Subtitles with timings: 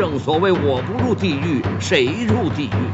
[0.00, 2.88] 正所谓我不入地狱，谁入地狱？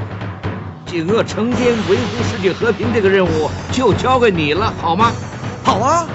[0.85, 5.13] 锦鳄成天维护世界和平这个任务就交给你了，好吗？
[5.63, 6.09] 好啊。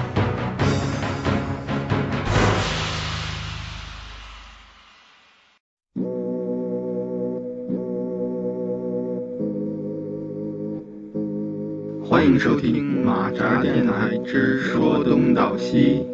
[12.04, 16.06] 欢迎收听马扎电台之说东道西。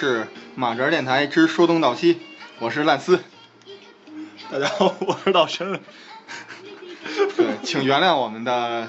[0.00, 2.20] 是马哲电台之说东道西，
[2.60, 3.18] 我是烂丝。
[4.48, 5.80] 大家好，我是老陈。
[7.36, 8.86] 对，请原谅我们的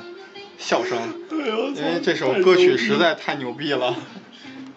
[0.60, 3.96] 笑声，因为这首歌曲实在太牛逼了。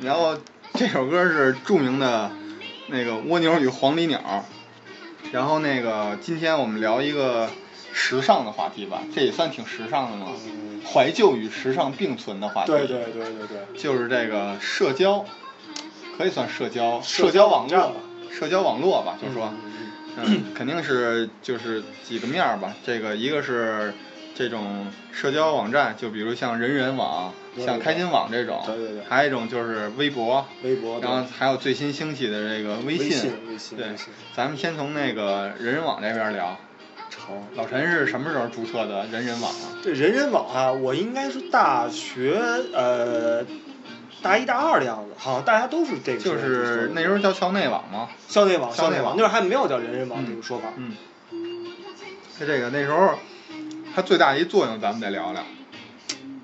[0.01, 0.39] 然后
[0.73, 2.31] 这首歌是著名的
[2.87, 4.47] 那个蜗牛与黄鹂鸟。
[5.33, 7.51] 然后那个今天我们聊一个
[7.93, 10.29] 时尚的话题吧，这也算挺时尚的嘛，
[10.91, 12.73] 怀旧与时尚并存的话题。
[12.73, 15.27] 对对对对对，就是这个社交，
[16.17, 17.95] 可以算社交，社交网站吧，
[18.31, 19.53] 社交网络吧，就是说，
[20.17, 22.75] 嗯嗯，肯定是就是几个面儿吧。
[22.85, 23.93] 这个一个是
[24.35, 33.33] 这种社交网站，就比如像人人网、对对像开心网这种，对对对还有一种就是微博，微博，然后还有最新兴起的这个微微信。
[33.49, 33.87] 微信，对
[34.35, 36.59] 咱们先从那个人人网这边聊。
[37.11, 37.47] 成。
[37.57, 39.77] 老陈是什么时候注册的人人网啊？
[39.83, 42.41] 这人人网啊，我应该是大学
[42.73, 43.45] 呃
[44.23, 46.39] 大一大二的样子，好像大家都是这个就。
[46.39, 48.09] 是那时候叫校内网吗？
[48.29, 50.73] 校内网，校内网那时候还没有叫人人网嗯这个说法。
[50.77, 50.97] 嗯，
[52.39, 53.15] 它这个那时候
[53.95, 55.43] 它最大的一作用，咱们得聊聊，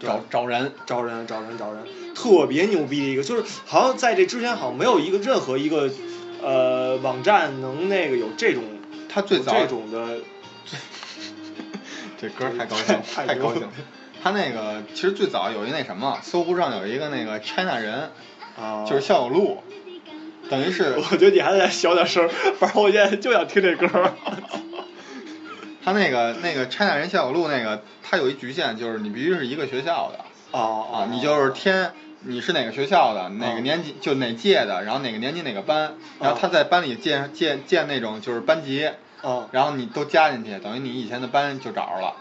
[0.01, 0.73] 找找人。
[0.87, 1.85] 找人，找人，找人，
[2.15, 5.91] 特别牛逼的一个，就是好像在这之前好像没有一个任何一个
[6.43, 8.63] 呃网站能那个有这种
[9.09, 10.19] 它最早有这种的
[12.21, 13.69] 这歌太高兴，太太高兴了。
[14.23, 18.11] 它那个其实最早有一那什么，搜狐上有一个那个 China 人，
[18.61, 19.63] 啊，就是校友录，
[20.51, 22.29] 等于是 我觉得你还得小点声
[22.59, 23.89] 反正我现在就想听这歌。
[25.85, 30.59] 他那个那个 China 人校友录那个，他有一局限，就是你必须是一个学校的。
[30.59, 30.61] 啊
[30.93, 31.93] 啊，你就是填
[32.23, 38.91] 你是哪个学校的，哪个年级就哪届的，然后哪个年级哪个班，然后他在班里建建建那种就是班级，
[39.23, 42.17] 啊然后你都加进去，等于你以前的班就找着了。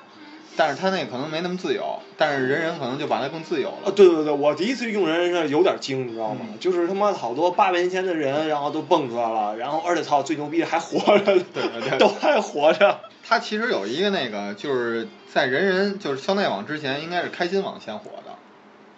[0.57, 3.91] 但是他那个可能没那么自由，但是人人可能就把它更自由啊，了。
[3.91, 6.38] 对对对，我第一次用人人是有点惊，你知道吗？
[6.41, 13.00] 嗯就是他妈好多八百年前的人，然后都蹦出来了，然后而且操最牛逼的还活着，对对对都还活着。
[13.23, 18.31] 他其实有一个那个，就是在人人就是校内网之前，应该是开心网先火的，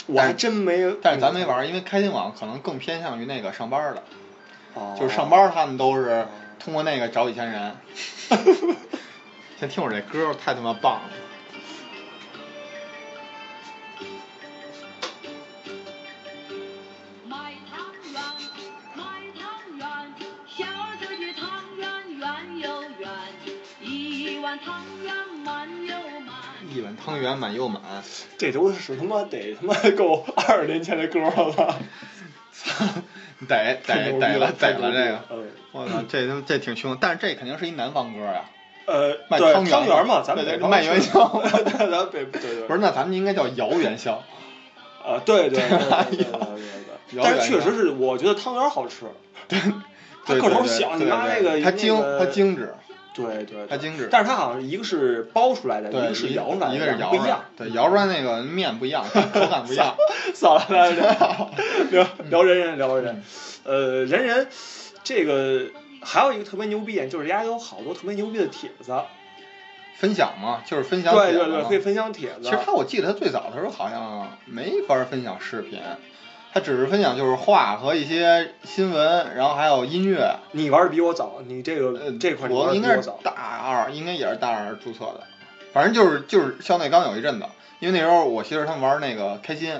[0.07, 4.03] 我还真没有，但是咱没玩儿，因为开心网可能更偏向于那个上班儿的，
[4.75, 6.25] 哦，就是上班儿他们都是
[6.63, 7.75] 通过那个找以前人。
[9.59, 11.01] 先听会儿这歌儿，太他妈棒了。
[24.61, 26.35] 一碗汤圆满又满。
[26.75, 27.81] 一碗汤圆满又满，
[28.37, 31.77] 这都是他妈得他妈够二十年前的歌了吧？
[33.47, 38.45] 逮逮太牛逼逮了逮太牛逼了这个，嗯我操，这他妈这挺凶，但是这肯定是一南方歌呀。
[38.85, 42.67] 呃，卖汤圆汤圆嘛，咱们对对北卖元宵 对，咱北对对。
[42.67, 44.23] 不是，那咱们应该叫摇元宵。
[45.05, 49.05] 啊，对对对对 哎对但是确实是，我觉得汤圆好吃。
[49.47, 49.57] 对
[50.25, 52.75] 它个头小，你对妈那个它精，它精致，
[53.25, 54.09] 对对，对它精致。
[54.11, 57.45] 但是它好像一个是包出来的，一，个是摇出来的，一个是摇不一样。
[57.57, 59.95] 对，摇出来那个面不一样，口感不一样。
[60.33, 60.89] 算了，来
[61.89, 63.23] 聊聊聊人人聊人人，
[63.63, 64.47] 呃，人人
[65.03, 65.65] 这个
[66.01, 68.93] 还有一个特别牛逼点，就是人家有好多特别牛逼的帖子，
[69.97, 72.41] 分享嘛，就是分享帖子对对对，可以分享帖子。
[72.43, 75.79] 其实他我记得他最早的时候好像没法分享视频，
[76.53, 80.35] 他只是分享就是画和一些新闻，然后还有音乐。
[80.51, 82.73] 你玩的比我早，你这个呃，这块我。
[82.73, 85.21] 应该是大二，应该也是大二注册的。
[85.73, 87.45] 反正就是就是校内刚有一阵子，
[87.79, 89.75] 因为那时候我媳妇他们玩那个开心，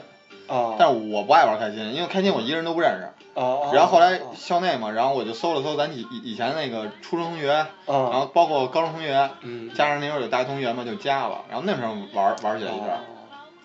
[0.47, 3.07] 啊，但是我不爱玩开心，因为开心我一个人都不认识。
[3.33, 11.41] 哦，然后后来啊校内嘛，然后我就搜了搜咱以以以前那个初中同学，啊，然后包括高中同学，嗯，加上那时候有大学同学嘛，就加了。
[11.49, 12.87] 然后那时候玩玩起来一阵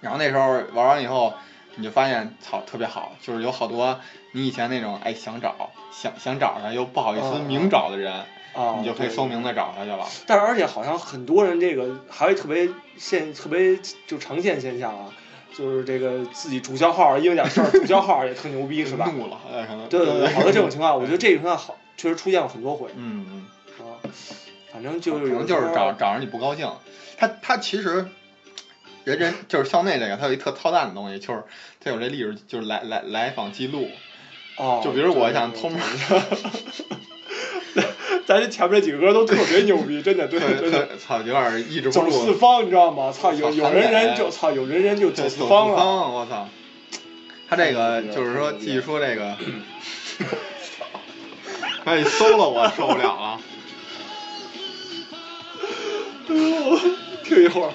[0.01, 1.33] 然后那时候玩完以后，
[1.77, 3.99] 你就发现操特别好，就是有好多
[4.33, 8.13] 你以前那种哎想找想想找他又不好意思哦明找的人，
[8.55, 10.07] 啊，你就可以搜名字找他去了。
[10.27, 15.13] 但是而且好像很多人这个还有特别现特别就常见现象啊，
[15.57, 19.11] 就是这个自己注销号因为点事儿注销号也特牛逼 是吧？
[19.13, 19.67] 怒了，哎。
[19.89, 23.87] 对对对，好多这种情况，我觉得这种情况好，确实出现过很多回嗯嗯。
[23.87, 23.99] 啊。
[24.73, 26.69] 反正就是有人就是找找着你不高兴。
[27.17, 28.09] 他他其实
[29.05, 31.43] 人人就是校内这个，他有一特操蛋的东西，就是
[31.81, 33.89] 他有这历史，就是来来来访记录。
[34.57, 35.79] 哦，就比如我对想偷摸，
[38.25, 40.97] 咱这前面几个歌都特别牛逼，真的，对特真的。
[40.97, 42.35] 操，有点抑制不走四。
[42.35, 43.13] 方，你知道吗？
[43.13, 45.77] 操，有有人人就操，有人人就走四四方了。
[45.77, 46.49] 方，我操！
[47.49, 49.37] 他这个就是说，继续说这个，
[51.85, 53.41] 哎，搜了我受不了了。
[57.25, 57.71] 听一会儿，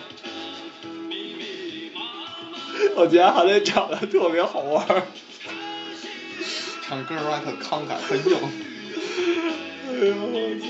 [2.96, 5.04] 我觉得韩磊长得特别好玩儿。
[6.88, 8.36] 唱歌儿还特慷慨，很硬。
[9.88, 10.66] 哎呀，我操！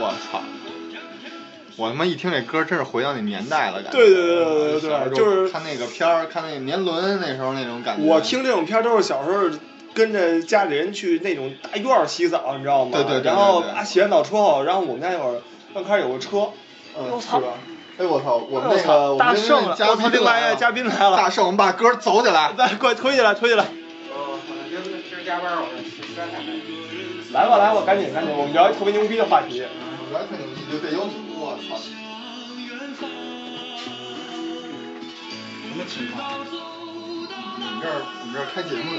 [0.00, 0.42] 我操！
[1.76, 3.98] 我他妈一听这歌，真是回到那年代了，感觉。
[3.98, 8.04] 对对对对对就是看那个片儿，看那个年轮，那时候那种感觉。
[8.04, 9.48] 我听这种片儿都是小时候
[9.94, 12.90] 跟着家里人去那种大院儿洗澡，你知道吗？
[12.92, 15.40] 对对对对然后啊，洗完澡之后，然后我们家那会儿
[15.74, 16.50] 刚开始有个车，
[16.98, 17.54] 嗯，是吧？
[17.98, 18.36] 哎我操！
[18.36, 22.52] 我们那个我们大圣了，嘉我操，宾另外了，嘉宾来了，大圣，我们把歌走起来。
[22.56, 23.64] 来，快推起来，推起来。
[23.64, 24.38] 哦，
[24.70, 26.62] 今今儿加班，我实在太累。
[27.32, 29.64] 来吧，来吧，赶紧赶紧，我们聊一特别牛逼的话题。
[30.10, 31.76] 我来看你就得有你，我操！
[35.66, 36.38] 什么情况？
[37.58, 38.98] 你们这儿你们这儿开节目呢？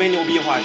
[0.00, 0.64] 别牛逼话题。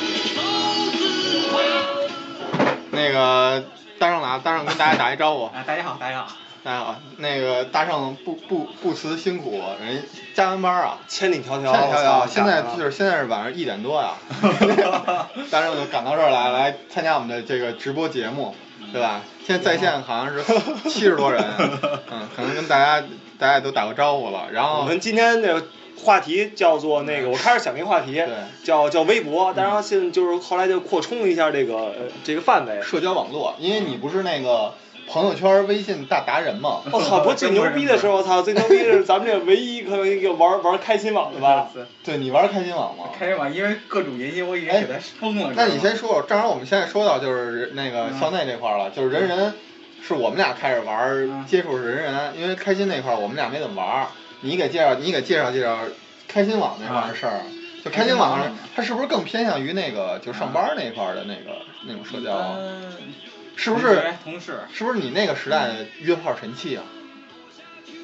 [2.91, 3.61] 那个
[3.99, 5.43] 大圣来，大圣跟大家打一招呼。
[5.47, 6.27] 啊，大家好，大家好。
[6.63, 14.13] 大家好，那个大圣不不不辞辛苦，人加完班啊，千里迢迢，千里迢迢，现在就是现在是晚上一点多呀，
[15.51, 18.55] 大圣就赶到这儿来，来参加我们的这个直播节目，
[18.93, 19.19] 对吧？
[19.45, 20.41] 现在在线好像是
[20.89, 21.43] 七十多人，
[22.09, 23.05] 嗯，可能跟大家
[23.37, 25.61] 大家都打过招呼了，然后我们今天的
[26.03, 28.21] 话题叫做那个，我开始想一个话题，
[28.63, 31.93] 叫叫微博，当然现在就是后来就扩充了一下这个呃
[32.23, 32.81] 这个范围。
[32.81, 34.73] 社交网络，因为你不是那个
[35.07, 37.19] 朋友圈微信大达人嘛，我 操！
[37.19, 38.41] 不是 最牛逼的时候，我操！
[38.41, 41.69] 最牛逼的是咱们这唯一可能一个玩玩开心网的吧？
[42.03, 43.05] 对你玩开心网吗？
[43.17, 45.51] 开心网，因为各种原因，我已经哎给他封了。
[45.55, 49.53] 那你先说说，正好我们现在说到就是那个校内这块儿了，就是人人
[50.01, 54.07] 是我们俩开始玩接触是人人，因为开心那块儿我们俩没怎么玩儿，
[54.41, 55.79] 你给介绍你给介绍介绍
[56.27, 57.41] 开心网那块儿的事儿。
[57.83, 62.55] 就开心网开心网，它是不是更偏向于那个就上班那块儿的那个那种社交啊？
[62.57, 63.13] 嗯
[63.57, 64.03] 是不是？
[64.23, 64.59] 同事？
[64.73, 66.83] 是不是你那个时代的约炮神器啊？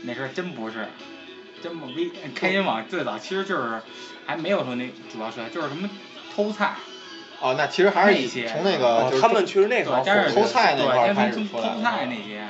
[0.03, 0.88] 那时候真不是，
[1.62, 3.82] 真不微开心网最早其实就是
[4.25, 5.89] 还没有说那主要是就是什么
[6.34, 6.75] 偷菜，
[7.41, 12.48] 哦，那其实还是以从那个哦就，是他们其实那对个，但是偷菜那块开始出来的偷菜那些，哦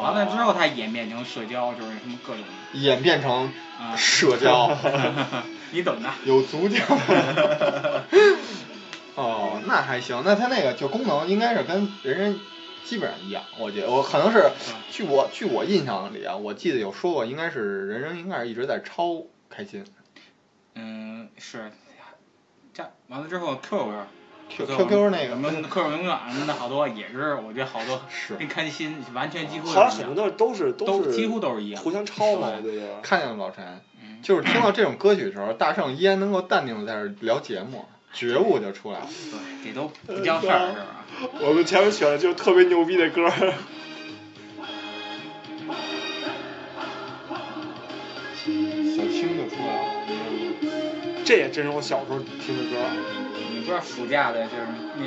[0.00, 2.42] 完了之后它演变成社交，就是什么各种
[2.74, 4.76] 演变成啊社交。
[5.72, 6.10] 你懂的。
[6.24, 6.82] 有足球。
[9.14, 12.38] 哦，那还行，那它那个就功能应该是跟人人
[12.84, 14.50] 基本上一样，我觉得我可能是
[14.90, 19.84] 据我据我印象里啊，我记得有说过，应该是人人应该是一直在超开心
[20.74, 21.72] 嗯，是，
[22.72, 24.06] 这完了之后 Q 边
[24.48, 32.82] Q Q Q 那什么个 Q 永远什么的好多也是，我觉得好多是跟开心完全几乎后来是一样很多都是是都几乎都是一样互相抄嘛，对对。
[33.02, 33.64] 看见了老陈，
[34.02, 39.06] 嗯就是听到这种歌曲的时候，大圣依然能够淡定的在这儿聊节目，觉悟就出来了。
[39.62, 41.04] 对，这都不叫事儿是吧？
[41.46, 43.36] 我们前面选的就是特别牛逼的歌，小
[49.12, 49.97] 青就出来了。
[51.24, 52.76] 这也真是我小时候听的歌。
[53.52, 54.62] 你不知道暑假的就是
[54.96, 55.04] 那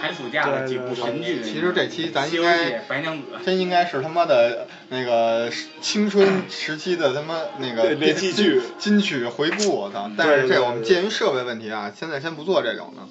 [0.00, 10.10] 寒暑假的几部神剧，其实这期咱应该、白娘子，真应该是他妈的那个青春时期的他妈那个连续剧金曲回顾，我操！
[10.16, 13.02] 但是这我们鉴于设备问题啊，现在先不做这种的。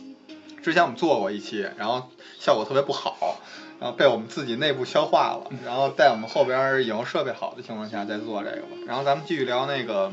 [0.62, 2.10] 之前我们做过一期，然后
[2.40, 3.40] 效果特别不好，
[3.80, 8.78] 然后被我们自己内部消化了，然后在我们后边儿以后设备好的情况下再做这个吧。
[8.86, 10.12] 然后咱们继续聊那个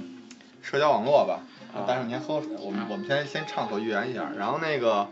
[0.62, 1.40] 社交网络吧。
[1.74, 4.32] 啊大圣，你先喝水，我们我们先先畅所欲言一下。
[4.38, 5.08] 然后那个，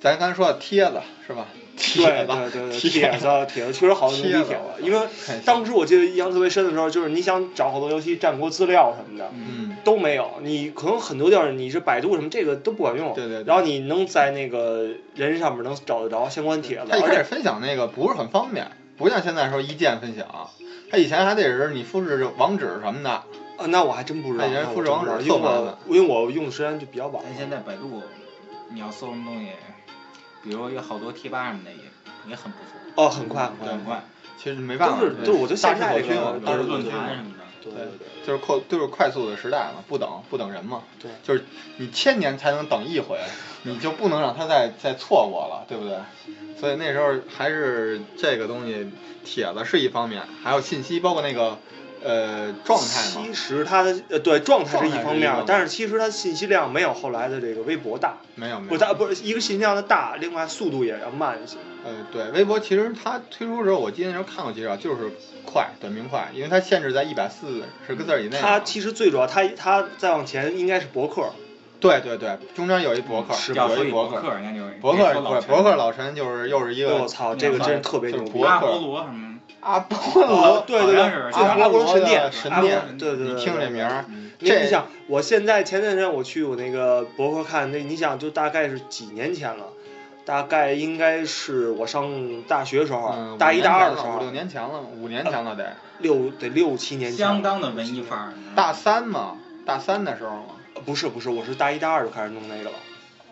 [0.00, 1.46] 咱刚才说的帖子是吧？
[1.76, 5.06] 帖对子，对对对，帖帖子帖子确实好多牛逼帖子，因为
[5.44, 9.30] 当时我记得印象特别深的时候，就是你想找好多游戏战国资料什么的。
[9.34, 20.26] 嗯，都没有，你可能很多地儿你是百度什么这个都不管用，对对对然后你能在那个人上面能找得着相关帖子，他一开始而且分享那个不是很方便，不像现在说一键分享，
[20.90, 23.22] 他以前还得是你复制网址什么的。
[23.60, 28.02] 啊，那我还真不知道，那人那我复制网址真不知道因为我因为我用的时间就比较晚但，现在百度，
[28.70, 29.50] 你要搜什么东西，
[30.42, 34.02] 比如有好多贴吧什么的也也很不错，哦，很快很快很快，
[34.38, 37.40] 其实没办法，就是都是我觉得现在这个大势所趋嘛，都是论坛什么的。
[37.62, 40.82] 对对对，就是快就是快速的时代嘛，不等不等人嘛。
[40.98, 41.44] 对就是
[41.76, 43.18] 你千年才能等一回，
[43.64, 45.98] 你就不能让他再再错过了，对不对？
[46.58, 48.90] 所以那时候还是这个东西，
[49.24, 51.58] 帖子是一方面，还有信息，包括那个
[52.02, 53.34] 呃状态嘛其。
[53.34, 58.70] 实它的呃对状态是一方面但是其实它信息量没有后来的这个微博大，没有没有。
[58.70, 61.56] 不它不是一个信息量的大，另外速度也要慢一些。
[61.84, 65.10] 呃，对，微博其实它推出的时候，我记得那时候看过介绍，就是
[65.46, 68.42] 快，短平快，因为它限制在一百四十个字以内嘛。
[68.42, 71.30] 它其实最主要，它它再往前应该是博客，
[71.80, 74.20] 对对对，中间有一博客，是有一博客。
[74.80, 78.60] 博客，博客老陈不是博客老陈就是又是一个我操，这个真是特别牛逼就是博。
[78.60, 78.66] 客
[79.60, 81.02] 阿波罗对对对，
[81.32, 84.04] 阿波罗神殿，阿波神殿罗对对对，你听这名儿，
[84.38, 89.66] 你这你想，我现在前段时间我去我那个博客看，那你想就大概是几年前了，
[90.24, 97.18] 大概应该是我上大学时候，嗯，大一大二的时候五六，年前了，五年前了得，六得六七年前。
[97.18, 98.32] 相当的文艺范儿。
[98.54, 102.76] 大三嘛，大三的时候嘛，呃不是不是，我是大一大二就开始弄那个了，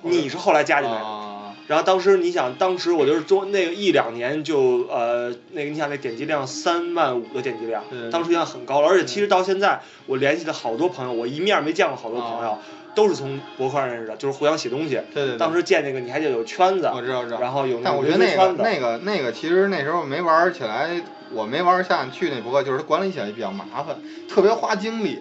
[0.02, 1.04] 你是后来加进来的。
[1.04, 1.27] 啊，
[1.68, 8.88] 然后当时你想，当时我就是做那个一两年就呃那个你想那点击量三万五的点击量当时已经很高了。
[8.88, 12.58] 而且其实到现在，我联系了好多朋友，我一面没见过好多朋友，
[12.94, 14.98] 都是从博客上认识的，就是互相写东西。
[15.12, 18.62] 对对对，当时建那个你还得有圈子，我知道知道，然后有但那我觉得那圈子。
[18.62, 21.02] 那个那个其实那时候没玩起来，
[21.34, 23.94] 我没玩下去那博客，就是它管理起来比较麻烦，
[24.26, 25.18] 特别花精力，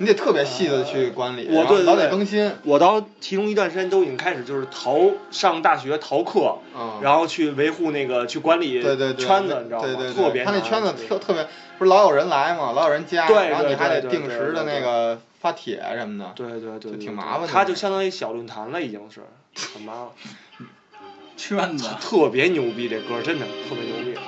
[0.00, 2.50] 你得特别细的去管理，然后老得更新。
[2.62, 4.98] 我到其中一段时间都已经开始就是逃
[5.30, 6.56] 上大学逃课，
[7.02, 10.12] 然后去维护那个去管理圈子，你知道吗？
[10.14, 16.32] 特别他那圈子特特别，不是老有人来嘛，老有人加，然后你还得定时的那个发帖什么的。
[16.34, 17.48] 对对对，挺麻烦的。
[17.48, 19.20] 他就相当于小论坛了，已经是
[19.74, 20.66] 很麻烦。
[21.36, 24.18] 圈子特别牛逼，这歌真的特别牛逼。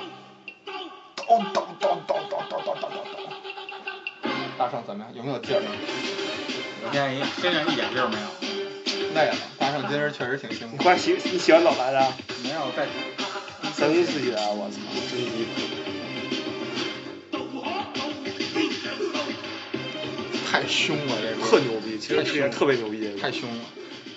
[1.15, 2.42] 咚咚咚咚咚。
[4.57, 5.13] 大圣怎么样？
[5.15, 5.61] 有没有劲儿？
[6.85, 8.27] 我现在一身上一点劲儿没有，
[9.15, 9.35] 累了。
[9.57, 10.75] 大圣今儿确实挺辛苦。
[10.77, 12.13] 你快洗，你洗完澡来的？
[12.43, 12.85] 没有在
[13.73, 14.77] 三公司起来，我操，
[15.09, 15.61] 真离谱。
[20.51, 23.63] 太凶了，这个特牛逼，其实这个特别牛逼，太凶了。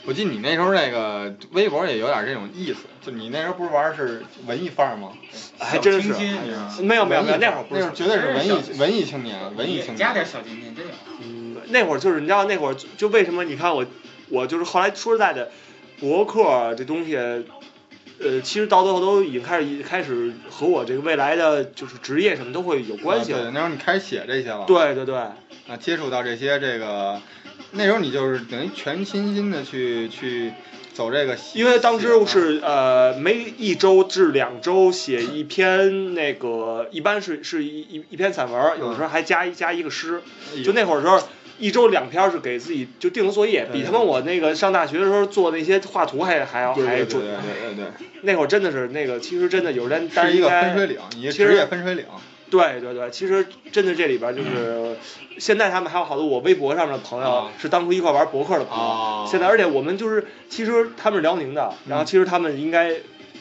[0.07, 5.11] 我记得你那时候那个微博也有点这种意思，就你那时候不是玩的是文艺范儿吗？
[5.59, 10.33] 还真是小清新你知道吗没有没有没有，那会儿不是那会儿绝对是文艺文艺青年，文艺青年加点年。
[10.33, 10.93] 小清新，真有。
[11.23, 13.85] 嗯，那会儿就是你知道那会儿就就为什么你看我
[14.29, 15.51] 我就是后来说实在的，
[15.99, 23.51] 博客这东西，呃，其实到最后都已经开始开始和我这个未来的就是职业什么都会有关系啊对，了。
[23.51, 24.65] 那时候你开始写这些了。。
[24.67, 27.21] 对对对，啊，接触到这些这个，
[27.77, 30.53] 那时候你就是等于全身心的去去
[30.95, 31.37] 走这个。
[31.55, 40.23] 因为当时写是呃每一周至两周写一篇那个，一般是是一一一篇散文，有时候还加一加一个诗。
[40.65, 41.23] 就那会儿时候，
[41.59, 47.21] 一周两篇是给自己就定的作业，比他妈我那个上大学的时候做那些画图还还要还准。
[47.21, 52.05] 对对对对对对，那会儿真的是那个，其实真的有人，但是一个分水岭，你职业分水岭。
[52.51, 54.97] 对对对，其实真的这里边就是，
[55.39, 57.53] 现在他们还有好多我微博上面的朋友啊。
[57.59, 62.95] 是当初一块玩博客的朋友，哦现在而且我们就是其实他们是辽宁的，然后其实他们应该，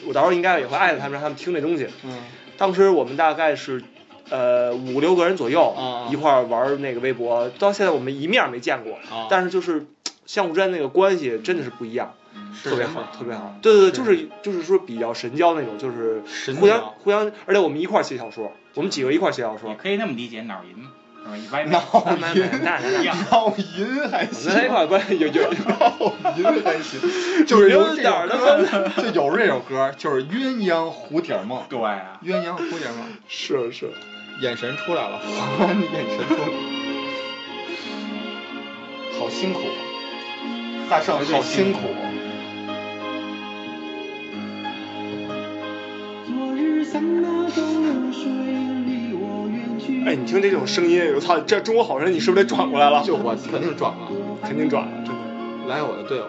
[0.06, 1.88] 我到时候应该也会艾特他们，让他们听这东西。
[2.04, 2.18] 嗯，
[2.56, 3.82] 当时我们大概是。
[4.28, 5.72] 呃，五六个人左右、
[6.10, 9.28] 一块儿玩那个微博，到现在我们一面没见过，啊。
[9.30, 9.86] 但是就是
[10.26, 12.25] 相互之间那个关系真的是不一样，嗯，
[12.62, 13.54] 特别好，特别好。
[13.62, 19.76] 对对对，就是就是说比较神交那种，就是神互相交互相，而且我们一块儿写小说，我们几个一块儿写小说也。
[19.76, 20.90] 可以那么理解，脑银嘛，
[21.24, 21.36] 是吧？
[21.36, 27.00] 一歪闹那那音，那那那样闹音还行，我们一块儿关系有有闹音还行，
[27.46, 33.90] 就是有点儿首歌，就有这首歌，就是鸳鸯蝴蝶梦，对啊，鸳鸯蝴蝶梦， 是是，
[34.40, 35.20] 眼神出来了，
[35.92, 36.52] 眼神出来了，
[39.18, 39.60] 好辛苦，
[40.88, 41.80] 大圣好辛苦，
[50.06, 53.02] 哎，你听这种声音，我操，这《中国好声音》你是不是得转过来了？
[53.04, 54.08] 就我肯定转了，
[54.42, 55.20] 肯定转了，真的。
[55.68, 56.28] 来我的队友。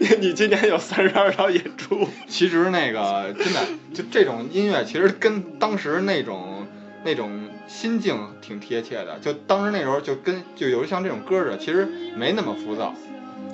[0.20, 3.60] 你今年有三十二场演出，其实那个真的，
[3.94, 6.66] 就这种音乐，其实跟当时那种
[7.04, 9.18] 那种心境挺贴切的。
[9.20, 12.94] 就当时那时候，就跟就有像这种歌似的，其实没那么浮躁。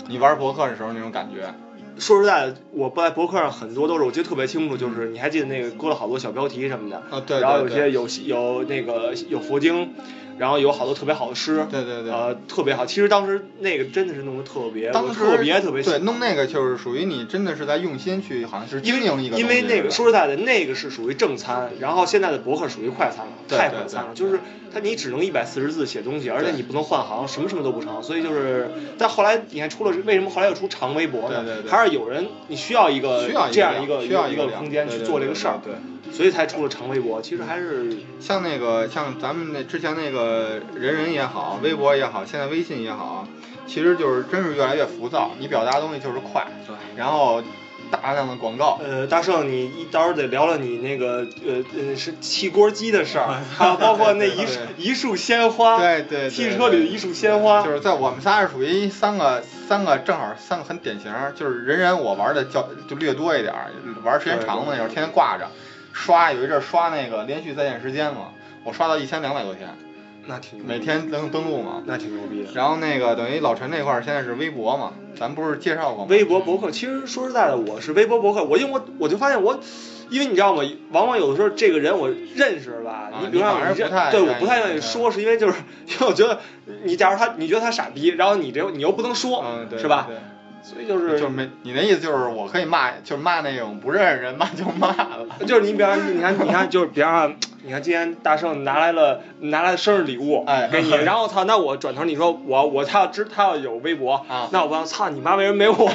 [0.09, 1.52] 你玩博客的时候那种感觉，
[1.99, 9.95] 说实在的，我在博客上很多都是我记得特别清楚，就是你还记得那个搁了好多小标题什么的，啊对，然后有些有有那个有佛经，
[10.38, 12.85] 然后有好多特别好的诗，对对对呃，特别好。
[12.85, 15.99] 其实当时那个真的是弄得特别，当时特别特别喜对。
[16.00, 24.40] 弄那个就是属于你真的是在用心去，好像是经营一个因为那个说实在的，那个是属于正餐，然后现在的博客属于快餐了，太快餐了，就是
[24.73, 31.43] 它你只能一百四十字写东西，而且你不能换行，什么什么都不成，所以就是，但后来你看出了为什么后来又出长微博呢？
[31.45, 35.73] 对对对还是有人你需要一个需要这样一个个需要一个空间去做这个事儿，对。
[35.73, 35.78] 对
[36.12, 37.21] 所以才出了长微博。
[37.21, 37.90] 其实还是
[38.21, 40.25] 像那个像咱们那之前那个
[40.75, 43.26] 人人也好，微博也好，现在微信也好，
[43.66, 47.42] 其实就是真是越来越浮躁，你表达的东西就是快，对，然后
[47.90, 54.45] 大量的广告，呃，大圣，你一到时候得聊聊你那个呃呃是汽锅机的事儿， 还有包括那一
[54.76, 63.71] 一束鲜花，对对对汽车里的一束鲜花，就是在我们仨是属于三个三个正好三个很典型，就是人人我玩的较就略多一点儿，
[64.02, 65.49] 玩时间长的那种，天天挂着，
[65.92, 68.33] 刷有一阵儿刷那个连续在线时间嘛，
[68.64, 69.68] 我刷到一千两百多天，
[70.26, 71.83] 那挺每天登登录嘛。
[71.87, 72.50] 那挺牛逼的。
[72.54, 76.06] 然后那个等于老陈那块儿现在是微博嘛，咱不是介绍过吗？
[76.11, 79.59] 微博博客，其实说实在的，我是微博博客，我因为我我就发现我，
[80.11, 80.62] 因为你知道吗？
[80.92, 85.54] 往往有的时候这个人我认识吧，啊你比如说你反而你这不太愿意对我不太愿意嗯说，是因为就是
[85.87, 86.40] 因为我觉得
[86.85, 90.06] 你假如他你觉得他傻逼，然后你这你又不能说，嗯，对，是吧？
[90.09, 90.16] 对
[90.62, 95.25] 所以就就是是没你那意思就是我可以骂，就是骂那种不认识人骂就骂了。
[95.47, 97.36] 就是你比方说你看你看就是比方说
[97.67, 100.91] 你看今天大圣拿来了拿来的生日礼物，哎，给你。
[101.05, 105.91] 然后操，那我转头你说我我他要知他要有微博，啊，那我操，操你妈为什么没我？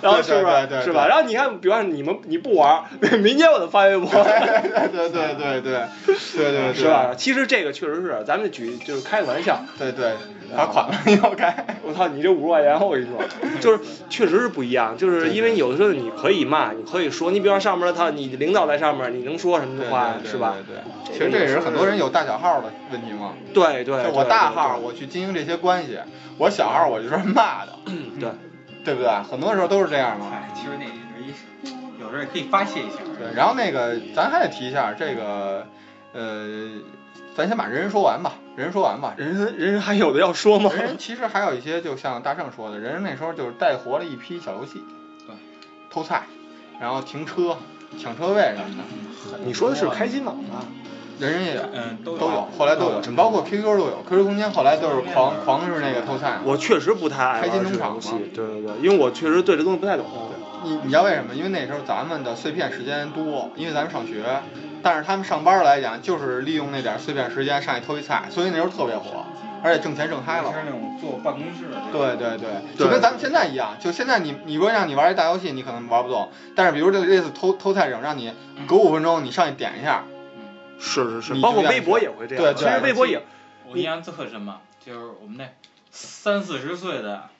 [0.00, 1.06] 然后是不是是吧？
[1.06, 2.82] 然后你看，比方说你们你不玩，
[3.20, 4.08] 明天我就发微博。
[4.10, 7.14] 对对对对对对对，是吧？
[7.14, 9.60] 其实这个确实是，咱们举就是开个玩笑。
[9.78, 10.14] 对对，
[10.56, 11.66] 罚款了要该。
[11.82, 13.18] 我操，你这五十块钱，我跟你说，
[13.60, 19.73] 就是确实是不一样，就是因为有的时候你可以骂，你可以说，你比方上面他，你领导在上面，你能说什么？
[19.76, 20.14] 对吧？
[20.22, 20.30] 对
[20.62, 23.32] 对，其实这也是很多人有大小号的问题嘛。
[23.52, 25.98] 对对，就我对对大号，我去经营这些关系；
[26.38, 27.72] 我小号，我就是骂的，
[28.20, 28.30] 对
[28.84, 29.22] 对不对？
[29.22, 30.26] 很多时候都是这样嘛。
[30.32, 32.98] 哎，其实那是一，有时候也可以发泄一下。
[33.18, 35.66] 对，然后那个咱还得提一下这个，
[36.12, 36.70] 呃，
[37.36, 39.14] 咱先把人人说完吧，人人说完吧。
[39.16, 40.70] 人人人还有的要说吗？
[40.74, 44.82] 人人其实还有一些，就像大圣说的，人人那时候就是带活了一批小游戏，
[45.26, 45.34] 对，
[45.90, 46.22] 偷菜，
[46.80, 47.56] 然后停车、
[47.98, 48.82] 抢车位什么
[49.32, 50.64] 的，你说的是开心网吧？
[51.18, 56.38] 人人也有，嗯，都都有，后来都有，包括 QQ 都有，QQ 空间后来都是狂狂是那个偷菜。
[56.44, 60.04] 我确实不太爱开心玩这农场游戏，对对对，因为我确实对这东西不太懂。
[60.64, 61.32] 你你知道为什么？
[61.34, 64.24] 因为那时候咱们的碎片时间多，因为咱们上学，
[64.82, 69.24] 但是他们上班来讲，就是利用那点碎片时间上去偷一菜，所以那时候特别火，
[69.64, 70.58] 而且挣钱挣嗨了是。
[70.64, 71.80] 那种坐办公室的。
[71.90, 78.32] 对对对，对就跟咱们现在一样，就现在你你说让你玩一大游戏，你可能玩不动，但是比如这类似偷偷菜这种，让你
[78.68, 80.04] 隔五分钟你上去点一下，
[80.78, 82.44] 是是是，包括微博也会这样。
[82.44, 83.22] 对对其实微博也，
[83.66, 85.48] 我印象特深嘛，就是我们那
[85.90, 87.30] 三四十岁的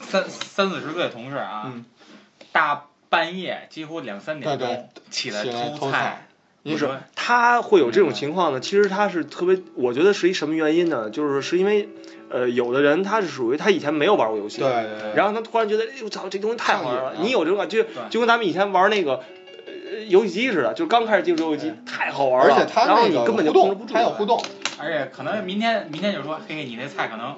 [0.00, 1.84] 三三四十岁的同事啊，嗯，
[2.52, 5.44] 大半夜几乎两三点钟起来
[5.76, 6.26] 偷菜菜，
[6.62, 8.60] 不是他会有这种情况呢？
[8.60, 11.10] 其实他是特别，我觉得是一什么原因呢？
[11.10, 11.88] 就是是因为，
[12.28, 19.20] 呃，有的人他是属于他以前没有玩过游戏，对对对，然后他突然觉得，哎呦操，这东西太好玩了你有这种感觉，就就跟咱们以前玩那个。
[19.64, 22.54] 呃，游戏机似的，就刚开始接触游戏机，太好玩了。
[22.54, 23.86] 而且它然后那个你根本就互控制不住。
[23.86, 24.42] 动，它有互动，
[24.82, 27.36] 而且可能明天明天就说，嘿嘿，你那菜可能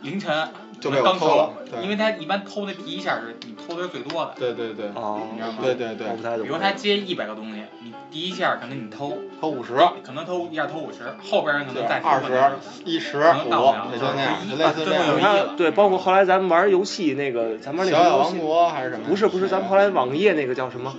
[0.00, 0.48] 凌晨
[0.80, 5.58] 就被偷了因为他一般偷的第一下是你偷的是最多的，对对对，哦，你知道吗？
[5.60, 6.44] 对对对我不太懂。
[6.44, 15.20] 比如他接一百个东西，你第一下可能你偷，偷五十，可能偷一下偷五十，后边人可能再偷二十、一十、可能五到不了，也就那样，就类似这样最后有一。
[15.20, 19.06] 你看，对，包括后来咱们玩游戏那个，咱们玩那小小个，王国还是什么？
[19.06, 20.94] 不是不是，咱们后来网页那个叫什么？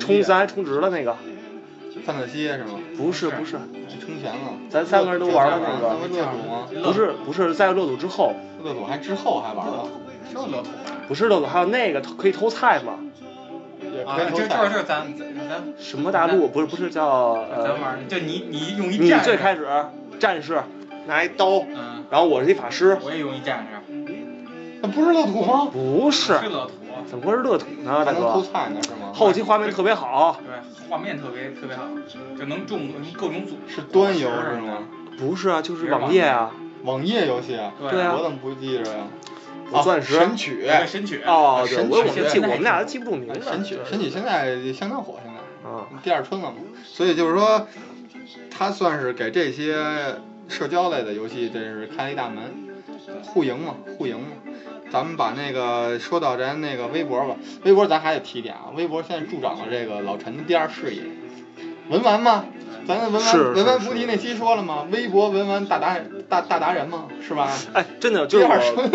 [0.00, 1.14] 充三充值了那个？
[2.04, 2.78] 范特西是吗？
[2.96, 3.58] 不是不是，
[4.00, 4.54] 充钱了。
[4.68, 6.68] 咱三个人都玩了那个那不乐土吗？
[6.84, 9.86] 不是不是，在乐土之后，乐土还之后还玩了，
[10.30, 10.92] 是乐土吧？
[11.08, 12.94] 不是乐土，还有那个可以偷菜吗？
[14.06, 14.68] 啊，也可以偷这这。
[14.70, 15.14] 这咱
[15.48, 16.48] 咱什么大陆？
[16.48, 19.66] 不是不是叫呃，咱玩儿，就你你用一你战士，最开始
[20.18, 20.62] 战士
[21.06, 23.94] 拿一刀，嗯，然后我是一法师，我也用一战士，
[24.82, 25.68] 那不是乐土吗？
[25.72, 26.72] 不是是乐土，
[27.06, 28.42] 怎么会是乐土呢，大哥？
[28.52, 28.93] 菜呢是吗？
[29.14, 31.84] 后期画面特别好，对，画面特别特别好，
[32.36, 33.56] 就能种各种组。
[33.68, 34.78] 是端游是吗？
[35.16, 37.72] 不是啊，就是网页啊，网页游戏啊？
[37.90, 39.06] 对啊我怎么不记着呀？
[39.70, 41.22] 我钻石神曲，对神曲。
[41.24, 43.40] 哦，对，神我我曲们记我们俩都记不住名字。
[43.40, 46.56] 神曲，神曲现在相当火，现在啊，第二春了嘛。
[46.84, 47.66] 所以就是说，
[48.50, 49.76] 它算是给这些
[50.48, 52.52] 社交类的游戏，这是开了一大门，
[53.22, 54.26] 互赢嘛，互赢嘛。
[54.94, 61.02] 咱们把那个说到咱那个微博吧，微博咱还得提点啊，微博现在助长了这个老陈的第二事业，
[61.90, 62.44] 文玩嘛，
[62.86, 67.50] 咱文玩文玩是菩提那期说了嘛，微博文玩大达大大达人嘛，是吧？
[67.72, 68.44] 哎，真的就是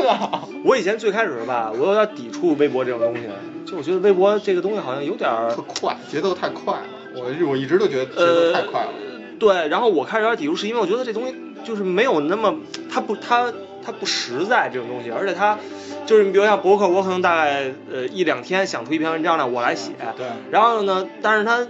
[0.07, 3.27] 啊， 我以前最开始吧，我有点抵触微博这种东西，
[3.69, 6.83] 就我觉得微博这个东西好像有点儿特快，节奏太快了，
[7.15, 8.93] 我我一直都觉得节奏太快了。
[9.37, 11.35] 对，然后我开始有点抵触，是因为我觉得这东西
[11.65, 12.55] 就是没有那么，
[12.89, 15.57] 它不，它它不实在这种东西，而且它
[16.05, 21.67] 就是你比如像博客，我可能大概呃一两天想出一篇文章来，我来写，对，然后呢，但是它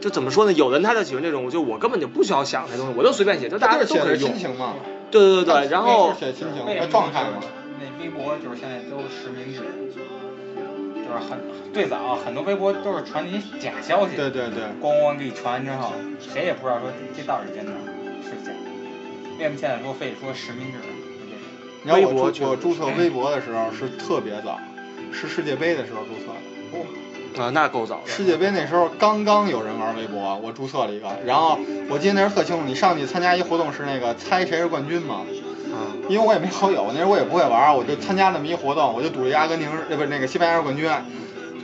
[0.00, 0.52] 就怎么说呢？
[0.52, 4.38] 有的人他就喜欢这种，就我根本就不需要想这东西，我就随便写，就大家都可以用心。
[4.38, 4.74] 情嘛，
[5.10, 7.40] 对对对对，然后写心情状态嘛。
[7.80, 9.60] 那微博就是现在都实名制，
[10.94, 11.38] 就是很
[11.72, 17.72] 最早很多微博都是传那些假消息，对对对，咣咣给你传完之后，谁也不知道说这这到底是真的
[18.22, 18.58] 是假的。
[19.38, 20.78] 为什么现在说非得说实名制？
[21.88, 24.58] 就这个你知道我注我注册微博的时候是特别早，
[25.12, 27.42] 是世界杯的时候注册的。
[27.42, 28.10] 啊，那够早的。
[28.10, 35.22] 世界杯那时候刚刚有人玩微博，我注册了一个，然后我记得那时候特清楚，你上去参加一活动是那个猜谁是冠军嘛，
[35.72, 40.90] 啊，因为我也没好友，那时候我也不会玩，我就参加那么一活动，我就赌这阿根廷是呃不是那个西班牙是冠军，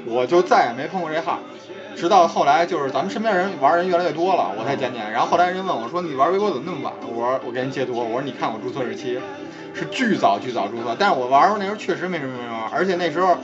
[0.06, 1.40] 我就再也没碰过这号。
[1.96, 5.12] 直到后来，就是咱们身边人玩人越来越多了，我才渐渐。
[5.12, 9.18] 然后后来人问我说：“你玩微博怎么那么晚？”我说：“我给人截图，我说你看我注册日期，
[9.74, 10.96] 是巨早巨早注册。
[10.98, 13.36] 但是我玩的时候那时候确实没什么人玩，而且那时候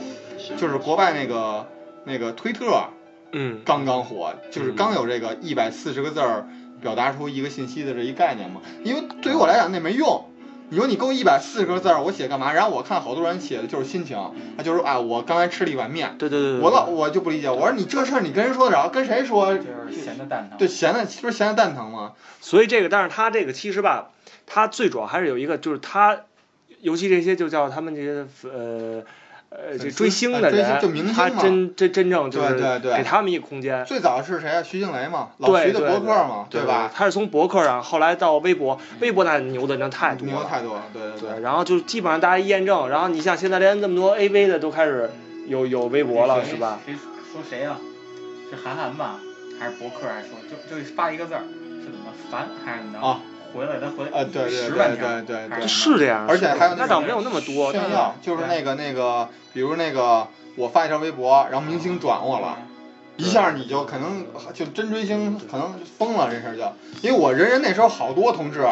[0.57, 1.67] 就是国外那个
[2.05, 2.85] 那个推特
[3.31, 6.47] 嗯，刚刚火，就是刚有这个一百四十个字儿
[6.81, 8.61] 表达出一个信息的这一概念嘛。
[8.83, 10.25] 因为对于我来讲那没用。
[10.73, 12.53] 你说你给我一百四十个字儿，我写干嘛？
[12.53, 14.17] 然后我看好多人写的就是心情，
[14.55, 19.53] 他就是说啊，我刚才吃了一碗面，对对对对，我老我就不理解，我说你这事儿你跟人说得着，跟谁说？
[19.53, 20.57] 就是闲的蛋疼。
[20.57, 22.13] 对，闲的不是闲的蛋疼吗？
[22.39, 24.11] 所以这个，但是他这个其实吧，
[24.45, 26.21] 他最主要还是有一个，就是他，
[26.81, 29.03] 尤其这些就叫他们这些呃
[29.49, 33.83] 呃这追星的人，星就明星他真真真正就是对对对给他们一个空间。
[33.85, 34.63] 最早是谁啊？
[34.63, 36.91] 徐静蕾嘛，老徐的对对博客嘛，对吧？
[36.93, 45.09] 他是从博客上，后来到微博，微博那牛的那太多了，牛太多了，对对对，然后就基本上大家一验证，然后你像现在连那么多 AV 的都开始
[45.47, 46.79] 有有微博了，是吧？？
[46.85, 46.93] 谁
[47.31, 47.77] 说谁呀、
[48.49, 49.19] 是韩寒吧？
[49.59, 51.43] 还是博客还说就就发一个字儿，
[51.81, 53.19] 是怎么烦还是怎么着？
[53.51, 62.57] 啊，回来咱回啊对对十万条，对对对是这样，而且还有那倒没有那么多，炫耀，就是那个那个，比如那个我发一条微博，然后明星转我了。
[63.17, 66.63] 一下你就可能就真追星，可能疯了这事儿就，
[67.07, 68.65] 因为我人人那时候好多同志、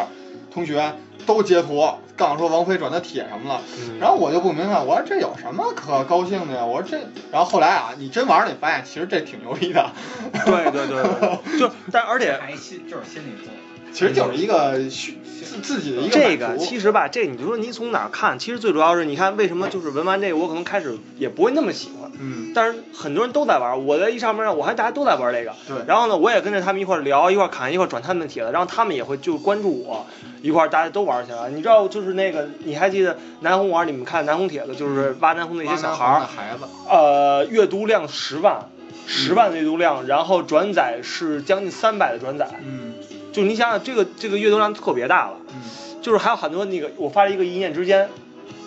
[0.52, 0.92] 同学
[1.24, 6.64] 都截图，告诉说王菲转他帖什么了，嗯然后我就不明白，我说这有什么可高兴的呀？
[6.64, 6.98] 我说这，
[7.30, 9.88] 然后后来啊，你真玩儿，你发现其实这挺牛逼的，
[10.32, 13.59] 对对对对， 就但而且还心就是心理作用。
[13.92, 25.76] 其实就是一个虚自自己的一个这个其实吧，这你就说你从哪儿看，其实最主要是你看为什么就是文玩这个，我可能开始也不会那么喜欢，嗯，但是很多人都在玩，我在一上面上我还大家都在玩这个，对。
[25.86, 30.06] 然后呢，我也跟着他们一块聊，一块儿侃，一块转他们的帖子，然后他们也会就关注我，
[30.42, 31.50] 一块大家都玩起来。
[31.50, 33.88] 你知道就是那个你还记得南红玩？
[33.88, 38.68] 你们看南红帖子，就是挖南红那些小孩儿孩子，呃，阅读量十万，
[39.06, 42.94] 十万的阅读量，然后转载是将近三百的转载，嗯
[43.32, 45.36] 就是你想想这个这个阅读量特别大了。
[45.48, 48.08] 嗯，就是还有很多那个，我发了一个一念之间，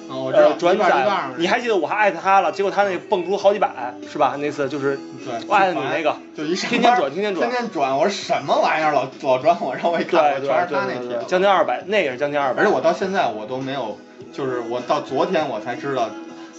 [0.08, 4.36] 哦，我知道呃，转载，你还记得我还艾特他了，结果他那蹦出好几百，是吧？
[4.38, 12.62] 那次就是对，我艾特你那个，就一上天天转天天转天天转，我说什么玩意儿老老转我，让我一看，全是他那对对对，帖，将近二百，那也是将近二百。
[12.62, 13.98] 而且我到现在我都没有，
[14.32, 16.10] 就是我到昨天我才知道，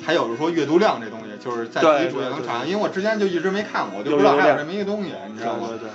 [0.04, 5.68] 还有说阅读量这东西，就是在对自己主页能查，因为我之前就一直没看过，我就有不知道还有这么一个东西，你知道吗？
[5.68, 5.90] 对对对。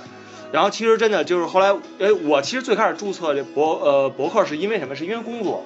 [0.52, 4.94] 然后其实真的就是后来，哎，我其实最开始注册这博呃博客是因为什么？
[4.94, 5.64] 是因为工作。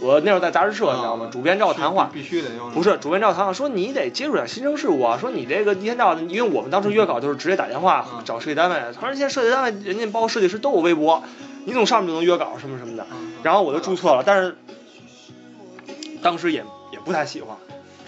[0.00, 1.26] 我那时候在杂志社，你知道吗？
[1.28, 11.24] 啊主编找我谈话，必须得用，不是主编找我谈话，说你得接触点新生事物啊，说你这个一天到晚，因为我们当时约稿就是直接打电话嗯找设计单位，他说现在设计单位人家包括设计师都有微博，
[11.64, 13.04] 你从上面就能约稿什么什么的。
[13.10, 14.56] 嗯，然后我就注册了，但是
[16.22, 17.56] 当时也也不太喜欢，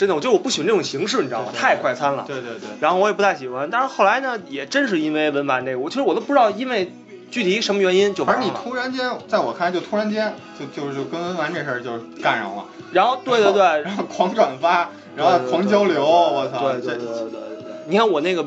[0.00, 1.52] 真的，我觉得我不喜欢这种形式，你知道吗？
[1.54, 2.24] 太快餐了。
[2.26, 6.90] 对对对，然后我也不太喜欢，但是后来呢，也真是因为文玩这个，我其实我都不知道，因为
[7.30, 8.50] 具体什么原因就反正你。
[8.50, 11.90] 突然间，在我看来就突然间就就就跟文玩这事儿就
[12.22, 18.42] 干上了，然后对对对，然后狂转发，然后狂交流，我操，对对对对对对，你看我那个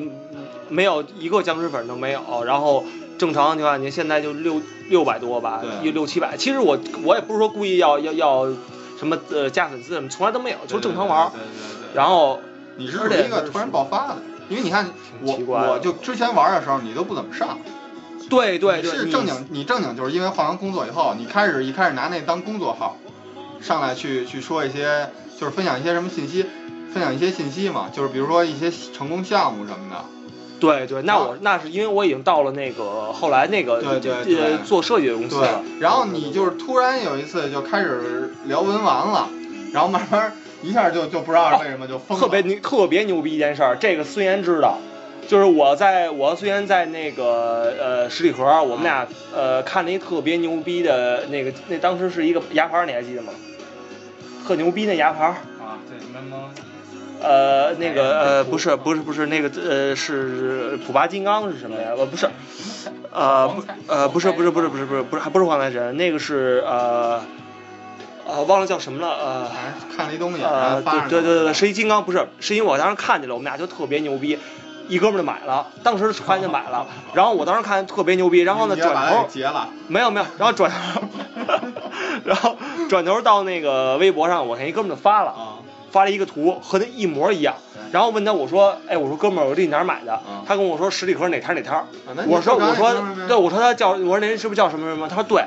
[0.69, 2.83] 没有一个僵尸粉都没有，然后
[3.19, 6.35] 正常情况下，你现在就六六百多吧，六七百。
[6.35, 8.47] 其实我我也不是说故意要要要
[8.97, 11.32] 什么呃加粉丝什么，从来都没有，就正常玩儿。
[11.32, 11.95] 对对对对。
[11.95, 12.39] 然后
[12.77, 14.17] 你是一个突然爆发的，
[14.49, 14.89] 因为你看
[15.21, 17.60] 我我就之前玩的时候你都不怎么上，
[18.29, 22.97] 对对对，是正经你正经就是因为换完工作以后，你开始一开始拿那当工作号，
[23.62, 26.45] 上来去去说一些就是分享一些什么信息，
[26.93, 30.03] 分享一些信息嘛，就是比如说一些成功项目什么的。
[30.63, 39.28] 对对，那我那是因为我已经到了那个后来那个对对对呃做设计的公司了。，然后你就是突然有一次就开始聊文玩了，
[39.73, 44.80] 然后慢慢一下就就不知道为什么就疯了，特别牛特别牛逼一件事儿，这个孙岩知道，
[45.28, 53.34] 就是我在我和孙岩在那个呃十里河，我们俩呃看了一特别牛逼的那个，那当时是一个牙牌儿，你还记得吗？
[54.47, 55.97] 特牛逼那牙牌，啊，对，
[57.23, 61.91] 呃，那个呃不是不是不是那个呃是普巴金刚是什么呀？
[61.97, 62.29] 呃不是，
[63.12, 67.21] 呃不呃不是不是不是不是不是不是还不是黄财神，那个是呃
[68.27, 69.47] 呃忘了叫什么了呃。
[69.95, 74.39] 看了一东西，呃，对对对对，是一金刚，不是，是因为我当时看见了，我们俩就特别牛逼，
[74.88, 79.29] 一哥们儿就买了，当时突然就买了，然后我当时看特别牛逼，然后呢转头
[79.88, 81.01] 没有没有，然后转头，
[82.25, 82.57] 然后
[82.89, 85.52] 转头到那个微博上，我看一哥们就发了，啊，
[85.93, 87.56] 发了一个图和那一模一样，
[87.93, 90.19] 然后问他我说，哎，我说哥们儿，我这你哪儿买的？
[90.27, 91.88] 嗯他跟我说十里河哪摊儿哪摊
[92.27, 92.93] 我说我说
[93.29, 95.08] 对，我说他叫我说那人是不是叫什么什么？
[95.08, 95.41] 他说对。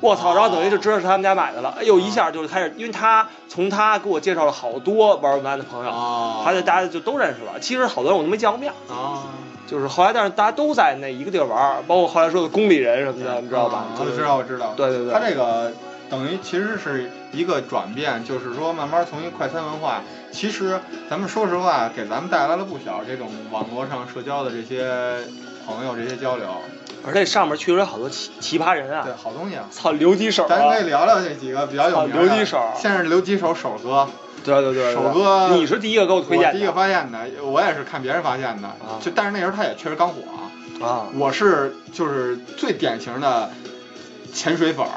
[0.00, 0.34] 我操！
[0.34, 1.74] 然后等于就知道是他们家买的了。
[1.78, 7.58] 哎呦，一下就开始，因为他从他给我介绍了好多玩文玩的朋友，啊，他就大家就都认识了。
[7.58, 9.24] 其实好多人我都没见过面，啊，
[9.66, 14.74] 就是后来但是大家都在那一个地儿玩儿，包括后来说的宫里人什么的，你知道吧我知道，我知道。
[14.76, 15.72] 对对对他这个
[16.10, 25.18] 等于其实是一个转变，就是说慢慢从一个快餐文化，其实咱们说实话，给咱们带来了不小这种网络上社交的这些
[25.66, 26.46] 朋友这些交流。
[27.06, 29.12] 而且上面确实有好多奇奇葩人啊对，！
[29.14, 29.66] 好东西啊。
[29.70, 30.48] 操，留几手啊！
[30.48, 32.18] 咱可以聊聊这几个比较有名的。
[32.18, 34.08] 啊留几手先是留几手手哥，
[34.42, 38.68] 对对对，对手哥你是第一个给我推荐的，我第一个发现的，我也是看别人发现的。
[38.68, 40.48] 啊就但是那时候他也确实刚火啊。
[40.86, 43.50] 啊，我是就是最典型的
[44.32, 44.92] 潜水粉儿，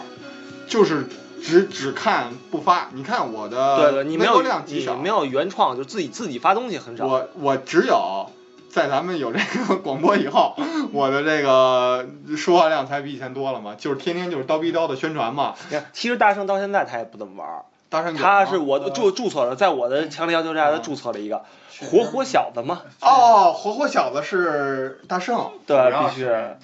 [0.67, 1.07] 就是
[1.41, 2.89] 只只看不发。
[2.93, 7.07] 你看我的对对，你没有量极少，你没有原创，就自己自己发东西很少。
[7.07, 8.29] 我我只有
[8.69, 10.55] 在咱们有这个广播以后，
[10.93, 15.55] 我的这个说话量才比以前多了嘛，就是天天就是叨逼叨的宣传嘛。
[15.69, 21.43] 你看，其实大圣到现在他也不怎么玩儿，大圣他是我的注注册了，在我的强烈要求下，他注册了一个
[21.79, 26.57] 活活小子嘛，哦，活活小子是大圣，对，必须是。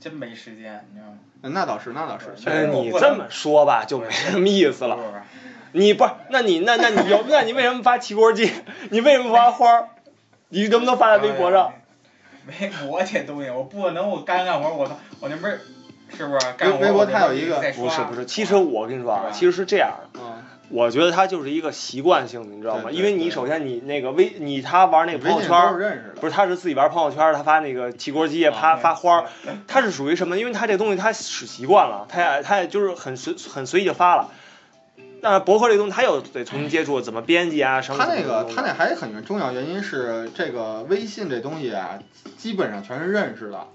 [0.00, 1.18] 真没时间，你知道吗？
[1.42, 2.34] 那倒是那倒是。
[2.68, 4.96] 你这么说吧，就没什么意思了。
[4.96, 5.22] 不是不是
[5.72, 8.50] 你不是，那你那那你有，那你为什么发汽锅鸡？
[8.90, 9.88] 你为什么不发花儿？
[10.48, 11.72] 你能不能发在微博上？
[12.44, 15.60] 没我这东西，我不能我干干活，我我那不是
[16.16, 16.78] 是不是干活？
[16.78, 20.39] 微博它有一个不是不是，其实我跟你说啊，其实是这样的，嗯，
[20.70, 22.90] 我觉得他就是一个习惯性的，你知道吗？
[22.90, 25.50] 因为你首先你那个微，你他玩那个朋友圈。
[26.20, 29.24] 不是他是自己玩朋友圈，他发那个汽锅鸡，发发花，
[29.66, 30.38] 他是属于什么？
[30.38, 34.30] 因为他这东西他使习惯了，他也他也就是很随很随意就发了。
[35.22, 41.98] 但是博客这东西，他又得重新接触，怎么编辑啊，什么他那个他那还很重要原因是这个微信这东西啊，
[42.38, 43.66] 基本上全是认识的。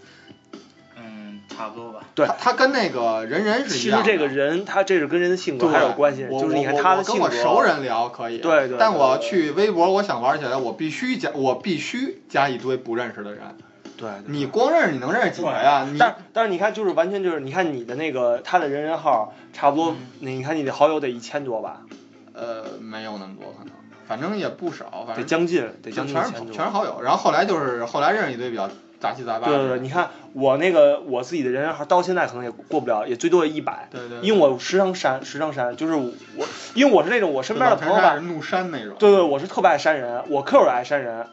[1.50, 2.00] 嗯，差不多吧。
[2.16, 4.04] 对他他跟那个人人是一样。
[4.04, 7.24] 其实这个人，他这是跟人的性格还有关系，就是你看他的性格。
[7.26, 13.42] 我跟我熟人聊可以，对对对但我去微博，我想玩起来，我必须加，我必须加一堆不认识的人。
[13.98, 15.88] 对，对你光认识你能认识几个呀？
[15.90, 21.82] 你但但是你看，就是完全就是你看你的那个他的人人号，差不多，嗯你看你的好友得一千多吧，
[22.34, 23.74] 呃没有那么多可能，
[24.06, 26.54] 反正也不少，反正得将近得将近全是一千多。
[26.54, 27.02] 全是好友。
[27.02, 29.48] 然后后来就是后来认识一堆比较杂七杂八。
[29.48, 36.12] 对对对，你看我那个我自己的人人号到现在可能也过不了，也最多也一百，对对，因为我时常删，时常删，就是我，
[36.74, 38.96] 因为我是那种我身边的朋友吧是，怒删那种。
[39.00, 41.28] 对对，我是特别爱删人，我 Q 也爱删人，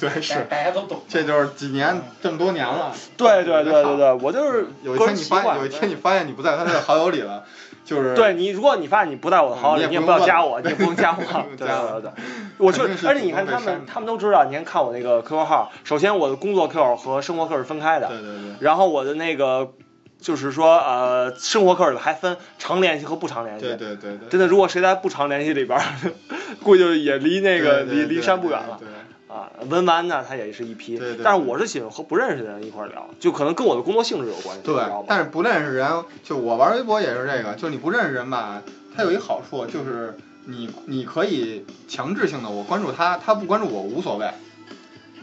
[0.00, 1.02] 对是，大家都懂。
[1.08, 2.92] 这就是几年这么多年了。
[3.16, 7.44] 对对对对对，我就是有一天你发现有一天你发现你不在他的好友里了，
[7.84, 11.22] 就是对你，如果你发现你不在我的好友里，嗯你也不要加我，你也不用加我。
[11.58, 12.10] 对对对，
[12.58, 18.56] 我就而且你看他们，他们都知道，你先看我那个 QQ 号，首先我的工作 Q 和生活 Q 是分开的，对对对。
[18.60, 19.72] 然后我的那个
[20.20, 23.64] 就是说呃生活里还分常联系和不常联系。
[23.66, 25.82] 对对对对，真的，如果谁在不常联系里边儿，
[26.62, 28.91] 估计也离那个离离山不远了对对
[29.32, 29.48] 啊。
[29.58, 30.98] 啊，文玩呢，他也是一批。
[30.98, 34.84] 对对但是我是喜欢和不认识的人一块儿聊，就可能跟我的工作性质有关系，对？
[35.06, 38.62] 但是不认识人，就我玩微博也是这个，就你不认识人吧，
[38.94, 40.16] 它有一好处就是
[40.46, 44.30] 你你可以强制性的我关注他，他不关注我无所谓，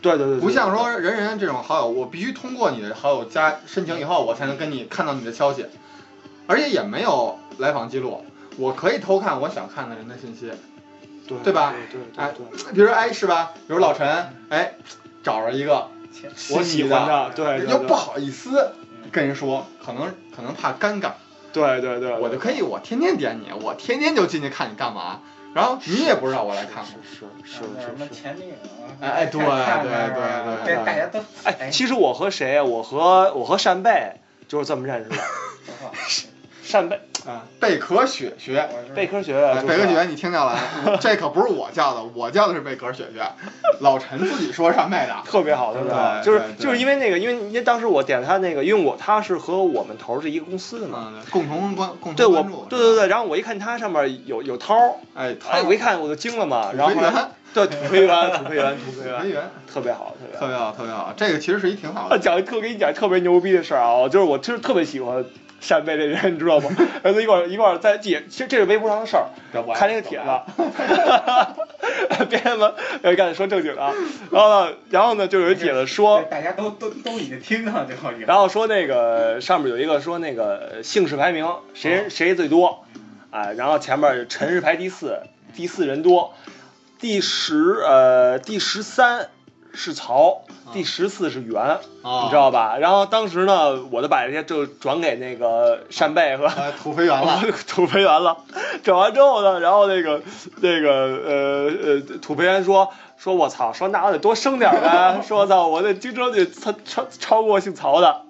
[0.01, 5.65] 对对对，对不像说人人这种好友，我必须通过你的好友加申请以后，我才能跟你看到你的消息，
[6.47, 8.23] 而且也没有来访记录，
[8.57, 10.51] 我可以偷看我想看的人的信息。
[11.29, 12.33] 对对吧对对哎
[12.73, 13.53] 比如说哎是吧？
[13.55, 14.73] 比如老陈，哎，
[15.23, 15.87] 找着一个
[16.51, 18.73] 我喜欢的，对，又不，好意思
[19.11, 21.11] 跟人说，可能可能怕尴尬，
[21.53, 25.21] 对对对，我就可以我天天点你，我天天就进去看你干嘛，
[25.53, 26.93] 然后你也不知道我来看过。
[27.03, 28.21] 是是什么是是。
[28.21, 32.63] 前女友啊，哎哎对看对对对这大家都哎，其实我和谁啊？
[32.63, 35.17] 我和我和扇贝就是这么认识的。
[36.63, 40.57] 扇贝啊，贝壳雪雪，贝壳学哎院，贝壳雪雪，你听见了？
[41.01, 43.21] 这可不是我叫的，我叫的是贝壳雪雪，
[43.79, 45.15] 老陈自己说上麦的。
[45.25, 52.65] 特别好，特别好，对就是对对就是因为那个，因为因为当时我点他那个，因为我他是和我们头儿是一个公司的嘛，嗯，共同关共对我同关注。
[52.69, 56.93] 对对对，然后我一看他上面有有涛儿，哎，哎，我一看我就惊了嘛，然后
[57.51, 60.47] 对土肥圆， 土肥圆，土肥圆，特别好，特别好特。
[60.47, 61.13] 别好，特别好。
[61.17, 62.19] 这个其实是一挺好啊，的。
[62.19, 65.25] 讲一特给你讲特别牛逼的事儿啊，就是我其实特别喜欢
[65.59, 66.69] 扇贝这人，你知道吗？
[67.03, 69.25] 然 后一块儿一块儿在也，其实这是微博上的事儿，
[69.75, 70.25] 看那个帖子，
[72.29, 73.93] 别他妈要赶紧说正经的啊。
[74.31, 82.85] 然后呢，然后呢，就有一帖子说，大家都都都已经听到最后一个，然后说那个上面有一个说那个姓氏排名谁谁最多，
[83.31, 85.19] 哎，然后前面陈是排第四，
[85.55, 86.33] 第四人多，
[86.99, 89.29] 第十呃第十三
[89.79, 90.41] 是曹，
[90.73, 91.61] 第十次是袁，
[92.03, 92.77] 啊，你知道吧？
[92.77, 97.41] 然后当时呢，我就把这些就转给那个扇贝和呃，土肥圆了。
[97.65, 98.39] 土肥圆了。
[98.83, 100.21] 转完之后呢，然后那个
[100.57, 108.23] 那个呃呃土肥圆说说我操，说那我得多生点儿呗，说我操，我得竞争得超超超过姓曹的。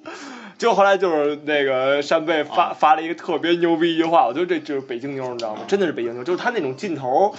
[0.60, 5.62] 结果后来就是那个扇贝发、啊发了一个特别牛逼一句话，我觉得这就是北京妞，你知道吗？
[5.68, 7.34] 真的是北京妞，就是他那种劲头。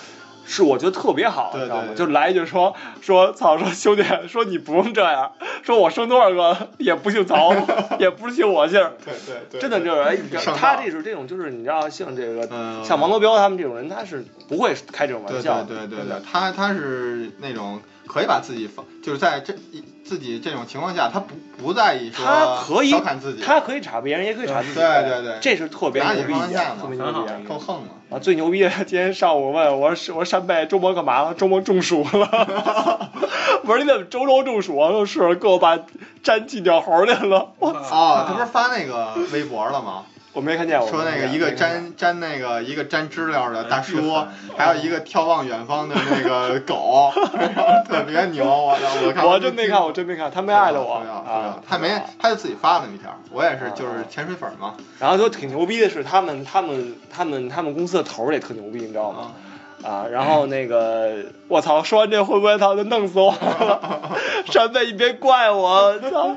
[0.47, 1.95] 是我觉得特别好，知道吗？
[1.95, 7.53] 就来一句说说操，说兄弟，说你不用这样，说我生多少个也不姓曹，
[7.99, 10.17] 也不是姓我姓，对对对，真的就是哎，
[10.57, 15.65] 他这是这种就是你知道像这个嗯像王德彪他们这种人，他是不会开这种玩笑的。
[15.65, 24.75] 对对对他他是那种可以把自己放，就是在这一自己这种情况下，他不不在意说他可以调侃自己，他可以查别人，也可以查自己。
[24.75, 27.39] 对对对这是特别拿牛逼特别牛逼很好的。
[27.49, 27.89] 够横嘛。
[28.11, 31.35] 啊，最牛逼的， 今天上午问我说：“我说山贝周末干嘛了？
[31.35, 33.11] 周末中暑了。
[33.63, 35.79] ”我说：“你怎么周周中暑啊？”说：“是，给我把
[36.25, 40.03] 粘金鸟猴去了。”我哦，他不是发那个微博了吗？
[40.33, 44.15] 我没看见，我说那个一个粘粘那个一个粘知了的大叔，
[44.57, 47.11] 还有一个眺望远方的那个 狗，
[47.89, 49.07] 特别牛，我操！
[49.07, 51.03] 我看我真没看，我真没看，他没艾特我
[51.69, 59.33] 他没，他就自己发的那条，我也是就是潜水粉嘛，然后就挺牛逼的是，他们他们他们他们公司的头儿也特牛逼，你知道吗？
[59.83, 61.17] 啊，然后那个
[61.49, 64.17] 我操，说完这会不会他就弄死我了？
[64.45, 66.37] 山贝，你别怪我，操！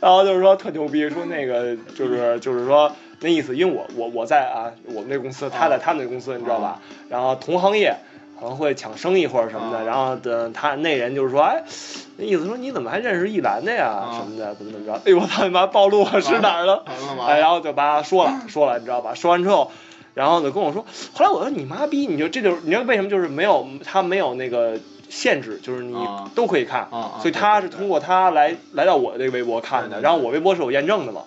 [0.00, 6.80] 然后就是说特牛逼，说那个就是就是说那意思，因为我我我在啊，我们那公司，他在他们那公司，你知道吧？
[7.08, 7.96] 然后同行业
[8.38, 11.62] 可能会抢生意或者什么的，啊然后等他那人就是说，哎，
[12.16, 13.86] 那意思说你怎么还认识一兰的呀？
[13.86, 14.94] 啊什么的，怎么怎么着？
[14.94, 16.84] 哎呦我操你妈，暴露我是哪儿了
[17.16, 17.26] 吗？
[17.28, 19.14] 哎，然后就把他说了说了，你知道吧？
[19.14, 19.70] 说完之后，
[20.14, 31.20] 然后呢跟我说，后来我说你妈逼，你就这就是你知道为什么就是没有他没有那个限制，就是你啊都可以看，啊啊所以他是通过他来来到我这个微博看的，然后我微博是有验证的嘛。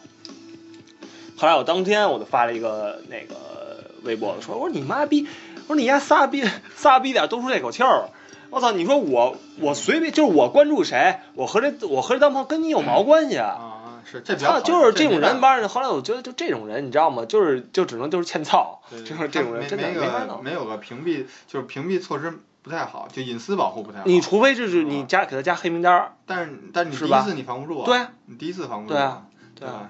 [1.38, 5.28] 后来我当天我就发了一个那个微博，说我说你妈逼，
[5.68, 6.44] 我说你丫仨逼
[6.76, 8.10] 仨逼点都出这口气儿。
[8.52, 8.72] 我操！
[8.72, 13.48] 你说我我随便就是我关注谁，我和这我和这当朋友跟你有毛关系啊？
[13.48, 15.68] 啊啊是这比较他好就是这种人，吧？
[15.68, 17.26] 后来我觉得就这种人，你知道吗？
[17.26, 20.42] 就是就只能就是欠操，就是这种人真的没没法弄。
[20.44, 24.04] 没有个屏蔽，就是屏蔽措施不太好，就隐私保护不太好。
[24.06, 29.24] 你除非就是你加给他加黑名单，但是但是你第一次你防不住啊，对啊，你第一次防不住对啊，
[29.56, 29.90] 对吧啊。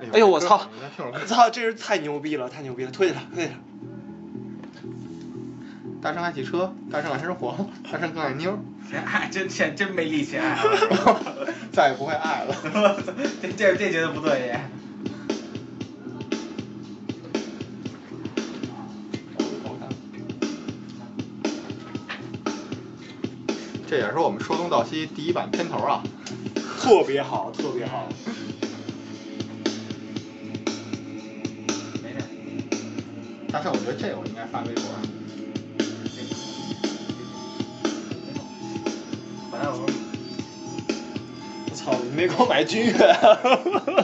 [0.00, 0.68] 哎哎呦我操！
[0.98, 3.58] 我 操，这人太牛逼了，太牛逼了，推着他，推着他。
[6.02, 8.58] 大圣爱汽车，大圣爱生活，大圣更爱妞儿，
[8.90, 11.20] 现在爱真现真没力气爱了，
[11.72, 12.54] 再也不会爱了。
[13.40, 14.60] 这这这觉得不对也。
[23.86, 26.02] 这也是我们说东道西第一版片头啊。
[26.80, 28.08] 特别好，特别好。
[33.54, 34.82] 大圣，我觉得这个我应该发微博。
[39.52, 39.86] 本来我
[41.72, 42.92] 操，你没给我买君越，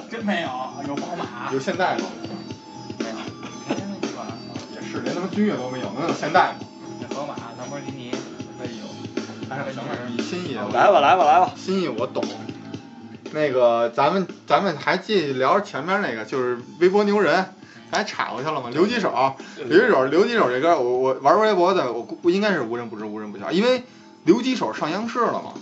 [0.09, 0.48] 真没有，
[0.86, 2.05] 有宝马，有现代吗？
[3.01, 3.16] 没有，
[4.72, 6.55] 也是，连他妈君越都没有，能有现代吗？
[7.01, 8.12] 那宝马、兰博基尼
[8.57, 8.84] 可以有，
[9.48, 12.22] 哎，行吧，你心意来吧来吧来吧，心意我懂。
[13.32, 17.53] 那个，咱们咱们还继续聊前面那个，就是微博牛人，
[17.91, 18.70] 咱还岔过去了吗？
[18.72, 23.82] 留几手，留几手，留几手这歌，我我玩微博的，我估应该是无人不知无人不晓，因为
[24.24, 25.55] 留几手上央视了嘛。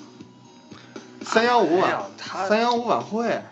[1.24, 2.02] 三幺五晚
[2.48, 3.42] 三幺五晚会，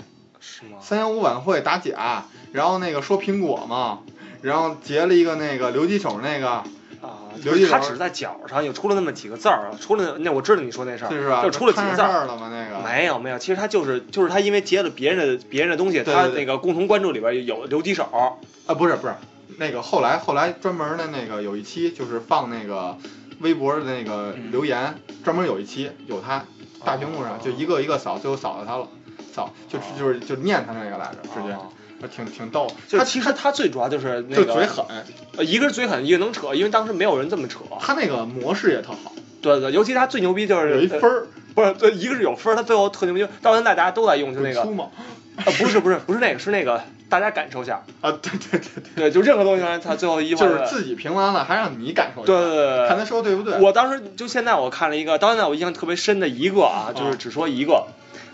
[0.40, 0.78] 是吗？
[0.82, 4.00] 三幺五晚会打假，然后那个说苹果嘛，
[4.42, 6.62] 然后截了一个那个留几手那个，
[7.06, 7.18] 啊，
[7.70, 11.42] 他只是在脚上有出了那么几个字儿，出了那我知道你说那事儿，是吧？
[11.42, 12.26] 就出了几个字儿。
[12.26, 12.50] 了吗？
[12.50, 18.04] 那个没有没有，其实他就是就是他因为截了别人的别人的东西，他那个共同关注里边有留几手，
[18.66, 19.14] 啊，不是不是，
[19.58, 22.96] 那个后来后来专门的那个有一期就是放那个
[23.40, 24.94] 微博的那个嗯留言，
[25.24, 26.44] 专门有一期有他
[26.84, 28.88] 大屏幕上就一个一个扫，最后扫到他了，
[29.32, 31.56] 扫就就是就念他那个来着，直接
[32.14, 32.66] 挺挺逗。
[32.88, 34.84] 就他其实他最主要就是那个就嘴狠，
[35.36, 37.60] 呃一个是嘴狠，一个能扯，因为当时没有人这么扯。
[37.80, 44.88] 他那个模式也特好，对对，尤其他最牛逼就是有一分儿，不是，对，一个是有分儿，他最后特牛逼，到现在大家都在用，就那个，粗嘛
[45.36, 53.58] 啊，不是不是不是那个，是那个大家感受下，啊，对对对对，对，就任何东西他最后一就是自己评完了还让你感受一下，对对对对看他说对不对。
[53.60, 57.86] 我当时就现在我看了一个，到现在我印象特别深的一个啊，就是啊只说一个，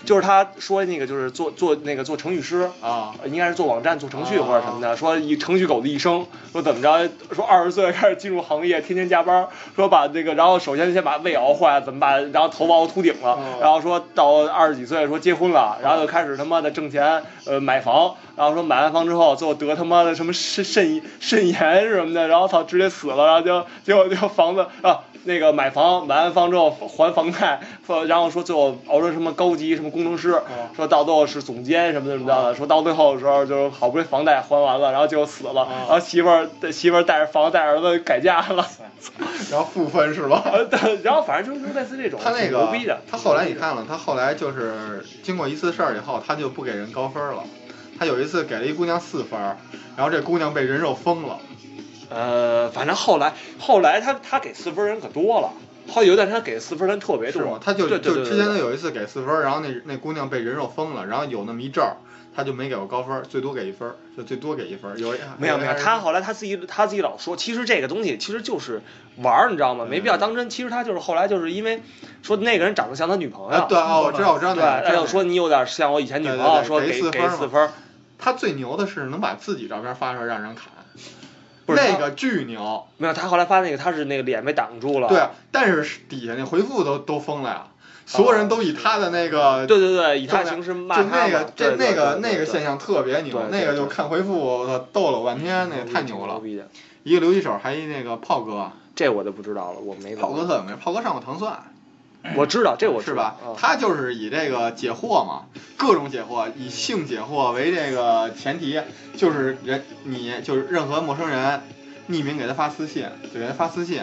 [0.04, 2.68] 就是他说那个就是做做那个做程序师。
[2.80, 4.96] 啊，应该是做网站、做程序啊或者什么的。
[4.96, 7.08] 说一程序狗的一生，说怎么着？
[7.32, 9.46] 说二十岁开始进入行业，天天加班。
[9.76, 25.00] 说把那个，然后首先先把胃熬坏了，怎么把然后头发熬秃顶了哦，然后说到二十几岁说结婚了，然后就开始他妈的挣钱，呃买房，然后说买完房之后最后得他妈的什么肾肾肾炎什么的，然后操直接死了，然后就结果就房子啊。
[25.24, 27.60] 那个买房，买完房之后还房贷，
[28.08, 30.40] 然后说最后熬成什么高级什么工程师，
[30.74, 38.66] 说到最后是总监什么的什么的，说到最后的时候就是好不容易房贷还完了，然后结果死了，然后媳妇儿媳妇儿带着房带儿子改嫁了，
[39.50, 40.42] 然后负分是吧？
[41.04, 47.44] 然后反正就是类似这种，他那个牛个逼的，他后来你看了，他后来就是经过一次事儿以后，他就不给人高分了。
[47.98, 49.38] 他有一次给了一姑娘四分，
[49.96, 51.38] 然后这姑娘被人肉封了。
[52.08, 55.50] 呃，反正后来后来他他给四分人可多了，
[55.88, 61.96] 后来有一段他给四分他特别多是吗？，他就就之前他有一次给四分儿，然后那那姑娘被人肉封了，然后有那么一阵儿，
[62.34, 64.98] 他就没给过高分儿，最多给一分儿，就最多给一分儿。
[64.98, 68.80] 有一没有没有，他后来他自己他自己老说，其实这个东西其实就是
[69.16, 69.84] 玩儿，你知道吗？
[69.88, 70.48] 没必要当真。
[70.48, 71.82] 其实他就是后来就是因为
[72.22, 77.70] 说那个人长得像他女朋友，啊，对啊，我知道我知道对，那个，他就说你有点像我以前女朋友，说给给给四分儿，
[78.18, 80.68] 他最牛的是能把自己照片发出来让人砍，
[81.66, 82.84] 不是那个巨牛。
[82.98, 87.66] 没有他后来发那个他是那个脸被挡住了，对，啊，但是底下那回复都都封了呀，
[88.06, 96.40] 所有人都以他的那个对对对，以他的形式骂他那个这那个那个现象特别牛那个就看回复，我操，逗了我半天，那个太牛了。
[97.04, 101.71] 一个留一手，还一那个炮哥，这我就不知道了，我没炮哥特有名，炮哥上过糖蒜，
[102.36, 103.56] 我知道这我是吧知道啊？
[103.58, 105.46] 他就是以这个解惑嘛，
[105.76, 108.80] 各种解惑，以性解惑为这个前提，
[109.16, 111.60] 就是人你就是任何陌生人
[112.08, 114.02] 匿名给他发私信，就给他发私信，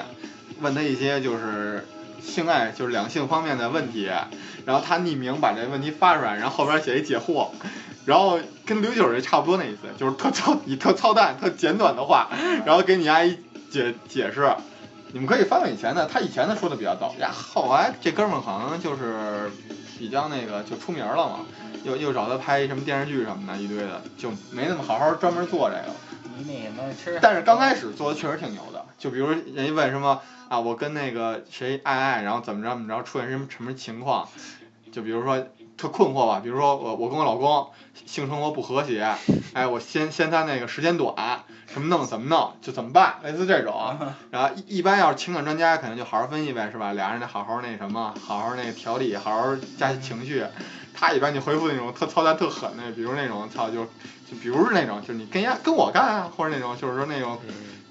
[0.59, 1.87] 问他一些就是
[2.21, 4.09] 性爱就是两性方面的问题，
[4.65, 7.47] 然后他匿名把这问题发出来，然后后边写一解惑，
[8.05, 12.29] 然后跟刘九这差不多那意思，就是特操以特操蛋、特简短的话，
[12.65, 13.37] 然后给你阿姨
[13.71, 14.51] 解解释。
[15.11, 19.51] 你们可以翻翻以前的，他以前的说的比较逗呀，后来这哥们儿好像就是
[19.97, 21.39] 比较那个就出名了嘛，
[21.83, 25.95] 又又找他拍什么电视剧什么的，一堆的，就没那么好好专门做这个。
[26.45, 34.29] 你那什么，其实但是刚开始做的确实挺牛的，就比如人家问什么啊，我跟那个谁爱爱，然后怎么着怎么着，出现什么什么情况，
[34.91, 35.43] 就比如说
[35.75, 37.67] 特困惑吧，比如说我我跟我老公
[38.05, 39.15] 性生活不和谐，
[39.53, 43.97] 哎，我嫌嫌他那个时间短，什么弄怎么弄，就怎么办，类似这种。
[44.31, 46.93] 然后一一般要是情感专家，可能就好好分析呗，是吧？
[46.93, 50.43] 俩人得好好那什么，好好那个调理，好好加情绪。
[50.93, 57.37] 他一般就回复那种特操蛋特狠的，比如那种操就就比如是那种就是你跟人家跟我干啊，或者那种就是说那种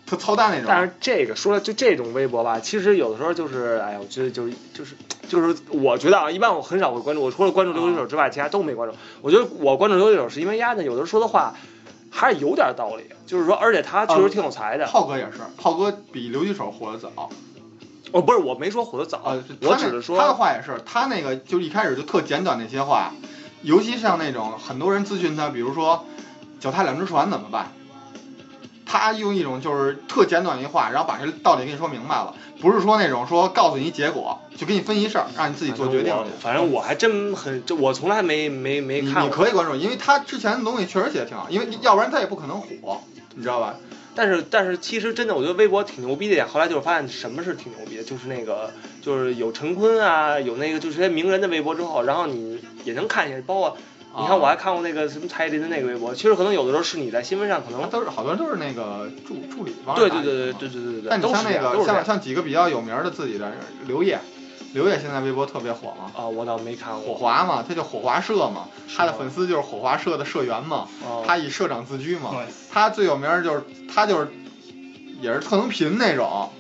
[0.07, 0.67] 特操蛋那种。
[0.69, 4.95] 但是这个说了，就这种微博吧，其实有的时候就是，哎呀，我觉得就是就是
[5.27, 8.95] 就是，我觉得啊，一般我很少会关注，我除了关注刘一手之外，其他都没关注。
[9.23, 11.55] 我觉得我关注刘一手是因为丫呢，有的时候说的话
[12.11, 14.87] 还是有点道理，就是说，而且他确实挺有才的。
[14.87, 17.31] 炮哥也是，炮哥比刘几手火的早。
[18.11, 23.13] 哦，不是，我没说火的早，他那只是说他的话也是，他那个就一开始就特简短那些话，
[23.63, 26.07] 尤其像那种很多人咨询他，比如说
[26.59, 27.71] 脚踏两只船怎么办，
[28.89, 36.31] 他用一种就是特简短一话，然后把这道理给你说明白了，不是说那种说告诉你结果，就给你分析事儿，让你自己做决定去。
[36.41, 39.23] 反正我还真很，就我从来没没没看过。
[39.25, 43.03] 你可以关注，因为他之前的东西确实写的挺好，因为要不然他也不可能火，
[43.35, 43.77] 你知道吧？
[44.15, 53.77] 但是但是其实真的，我觉得微博挺牛逼的点，后来就是发现什么是挺牛逼的，就是那个就是有陈坤啊，有那个就是些名人的微博之后，然后你也能看见，包括
[54.21, 57.89] 你看我还看过那个什么蔡依林的那个微博，其实可能有的时候是你在新闻上可能。
[57.89, 63.51] 都是好多人都是那个助助理帮对对对对对对对但你像那个像像几个比较有名的自己的
[63.87, 64.19] 刘烨，
[64.75, 67.15] 刘烨现在微博特别火嘛，啊，我倒没看过火过。
[67.15, 72.35] 华嘛，他叫火华社嘛，他的粉丝就是火华社的社员嘛，哦他以社长自居嘛，
[72.71, 73.63] 他最有名儿就是
[73.95, 74.29] 他就是
[75.23, 76.51] 也是特能贫那种，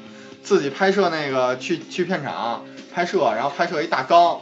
[0.43, 4.41] 自己拍摄那个去去片场拍摄，然后拍摄一大缸，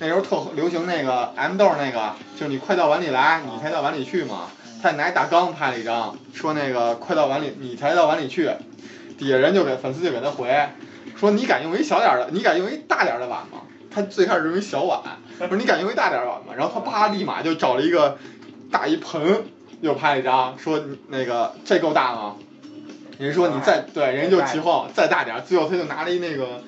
[0.00, 4.48] 那时候特流行那个 M 豆那个，就是你快到碗里来，你才到碗里去嘛，
[4.80, 8.48] 他拿一大缸拍了一张，说那个快到碗里，你才到碗里去，
[9.18, 10.68] 底下人就给粉丝就给他回，
[11.16, 13.62] 说你敢用一小点儿的，你敢用一大点儿的碗吗？
[13.90, 15.00] 他最开始用一小碗，
[15.36, 16.54] 说你敢用一大点碗吗？
[16.56, 18.18] 然后他啪立马就找了一个
[18.70, 19.42] 大一盆，
[19.80, 22.36] 又拍了一张，说那个这够大吗？
[23.18, 26.62] 人说你再对，人家就起哄再大点儿，最后他就拿了一那个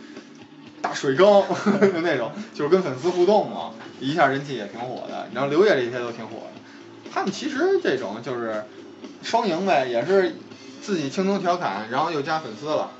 [0.82, 1.42] 大水缸
[1.80, 3.70] 就那种，就是跟粉丝互动嘛，
[4.00, 5.28] 一下人气也挺火的。
[5.34, 8.64] 然后刘烨这些都挺火的，他们其实这种就是
[9.22, 10.34] 双赢呗，也是
[10.82, 12.90] 自己轻松调侃，然后又加粉丝了，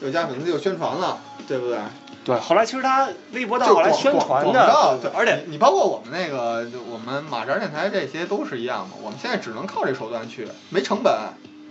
[0.00, 1.78] 又加粉丝又宣传了，对不对？
[2.24, 11.12] 对，后来其实他微博到就后来宣传的告，对，而且你你包括我们那个，我们马扎电台这些都是一样的，我们现在只能靠这手段去，没成本。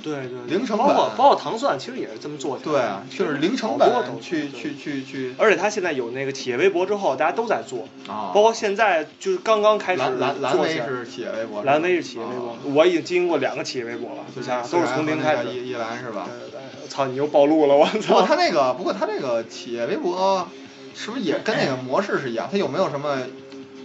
[0.04, 2.80] 对对，零成包括本包括糖蒜，其实也是这么做起来的。
[2.80, 3.90] 对啊，就是零成本
[4.22, 8.32] 去对去去去而且他现在有那个企业微博之后，大家都在做，啊。
[8.34, 10.88] 包括现在就是刚刚开始蓝蓝蓝做起来。
[10.88, 15.50] 威是企业微博，蓝威是企业微博啊，我已经经营过两个企业微博了，就你想想都是从零开始。
[15.50, 16.28] 一一兰是吧？
[16.28, 18.26] 对对对操，你又暴露了，我不过操！
[18.26, 20.48] 他那个，不过他这个企业微博
[20.94, 22.50] 是不是也跟那个模式是一样？
[22.52, 23.20] 它有没有什么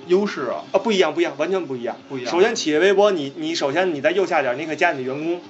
[0.08, 0.66] 优势啊？
[0.72, 1.96] 啊，不一样，不一样，完全不一样。
[2.08, 5.40] 不一样首先，企业微博，你你首先你在右下角，你可以加你的员工，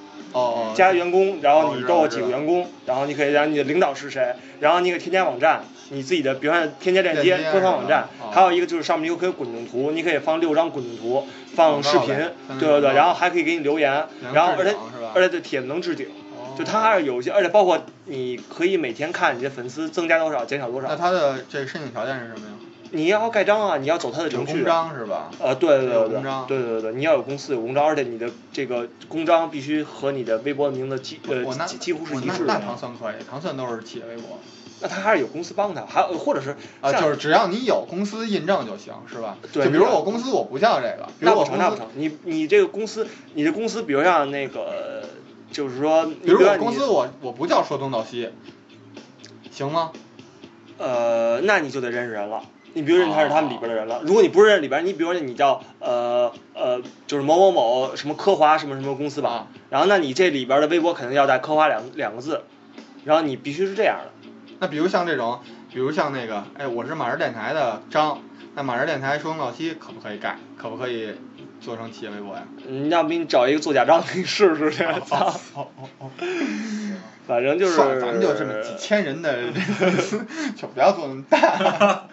[0.75, 12.09] 加员工，然后哦你都有几个员工，然后你可以让你的领导是谁，然后你可以添加网站，你自己的，比如说添加链接官方网站还有一个就是上面有可以滚动图，你可以放六张滚动图，放视频
[12.59, 14.75] 对对对，然后还可以给你留言，然后而且
[15.15, 16.55] 而且这帖子能置顶，哦。
[16.59, 22.53] 就它还是有一些，而且包括你可以每天看你的粉丝增加多少，减少多少，那它的这个申请条件是什么呀？
[22.93, 24.65] 你要盖章啊，你要走他的有程序公。
[24.65, 25.31] 章是吧？
[25.41, 32.61] 呃，对对对对有公章对对对对，你要有公司有公章，而且你的这个公章必须和你的微博的名字几呃几几乎是一致的。
[32.61, 34.39] 糖蒜可以，糖蒜都是企业微博
[34.81, 39.39] 那他还是有公司帮他，还有或者是啊，就是只要你有公司印证就行，是吧？
[39.53, 45.03] 对就比如我公司我不叫这个，比那不成如我公司，那不成，你你这个公司你的公司，比如像那个
[45.51, 48.29] 就是说，比如我公司我我不叫说东道西，
[49.51, 49.93] 行吗？
[50.79, 52.43] 呃，那你就得认识人了。
[52.77, 62.43] 你比如认他是他们里边的人了，如果你不认识里边，你比如说你叫呃呃，就是某某某什么科华什么什么公司吧，啊然后那你这里边的微博肯定要带科华两两个字，
[63.05, 64.31] 然后你必须是这样的。
[64.59, 65.41] 那比如像这种，
[65.73, 68.21] 比如像那个，哎，我是马氏电台的张，
[68.55, 70.37] 那马氏电台说东道西可不可以盖？
[70.59, 71.15] 可不可以
[71.63, 72.43] 做成企业微博呀？
[72.69, 75.29] 你，要不你找一个做假账的你试试去，操！
[75.55, 76.11] 哦哦哦，
[77.27, 80.25] 反正就是，咱们就这么几千人的这 个，
[80.57, 82.07] 就不要做那么大。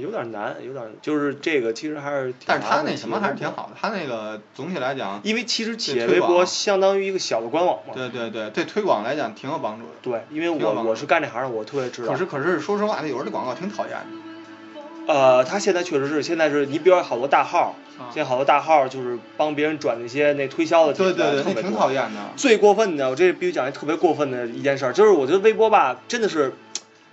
[0.00, 7.94] 有点难，有点就是这个其实还是挺但是他那什么还是挺好的，他那个总体来讲，因为其实企业微博相当于一个小的官网嘛。
[7.94, 9.92] 对对对，对推广来讲挺有帮助的。
[10.02, 12.12] 对，因为我我是干这行的，我特别知道。
[12.12, 15.12] 可是可是说实话，那有时候这广告挺讨厌的。
[15.12, 21.90] 呃，他现在确实是，现在是你比如说好多大号，啊现在好多大号就是帮别人转那些那推销的，对对对，挺讨。
[21.90, 22.20] 厌的。
[22.36, 26.54] 最过分的，我这必须讲一特别过分的一件事儿，就是我觉得微博吧，真的是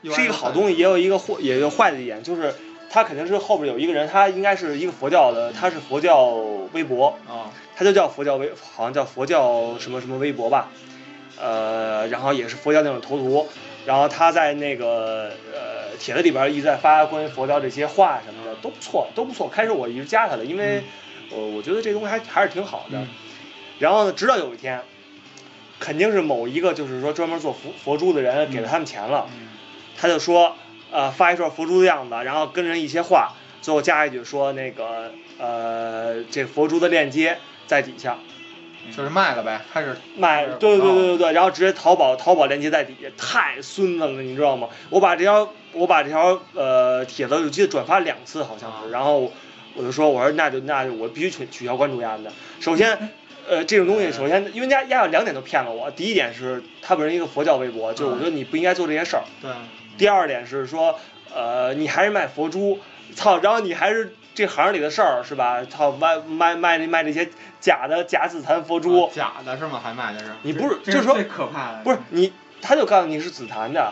[0.03, 2.53] 是一个好东西，也有一个坏，也有坏的一点，就是
[2.89, 6.25] 它肯定是后边有一个人，他应该是一个佛教的，他是佛教
[6.73, 10.69] 微博，啊，他就叫佛教微，好像叫佛教什么什么微博吧，
[11.39, 13.47] 呃，然后也是佛教那种头图，
[13.85, 19.47] 然后他在那个呃帖子里边一直在发关于佛教这些话什么的，都不错，都不错。
[19.47, 20.83] 开始我一直加他的，因为
[21.29, 22.97] 我、我觉得这东西还还是挺好的。
[22.97, 23.07] 嗯。
[23.77, 24.81] 然后呢，直到有一天，
[25.79, 29.47] 肯定是某一个就是说专门做佛佛珠的人给了他们钱了，嗯。
[29.95, 30.55] 他就说
[30.91, 37.37] 呃发一串佛珠的样子，然后跟人一些话，最后加一句说那个呃这佛珠的链接
[37.67, 38.17] 在底下。
[38.95, 44.69] 就是卖了呗，开始卖，对对对哦对对对，然后直接淘宝淘宝链接在底下，太孙子了，你知道吗？
[44.89, 49.31] 我把这条我把这条呃帖子，我记得转发两次好像是，然后
[49.75, 52.31] 我就说我说那就那就我必须取取消关注丫的。
[52.61, 53.11] 首先，
[53.47, 55.91] 呃，这种东西首先，因为人家人家有两点都骗了我。
[55.91, 59.23] 第一点是他本人一个佛教微博，就是我觉得你不应该做这些事儿。
[59.41, 59.51] 对，
[60.00, 60.97] 第二点是说，
[61.36, 62.80] 呃，你还是卖佛珠，
[63.14, 65.64] 操，然后你还是这行里的事儿是吧？
[65.66, 67.30] 操，卖卖卖卖这些
[67.60, 69.80] 假的假紫檀佛珠，啊假的是吗？
[69.84, 70.28] 还卖的是？
[70.43, 72.32] 你不是就是说最可怕的，不是你，
[72.62, 73.91] 他就告诉你是紫檀的，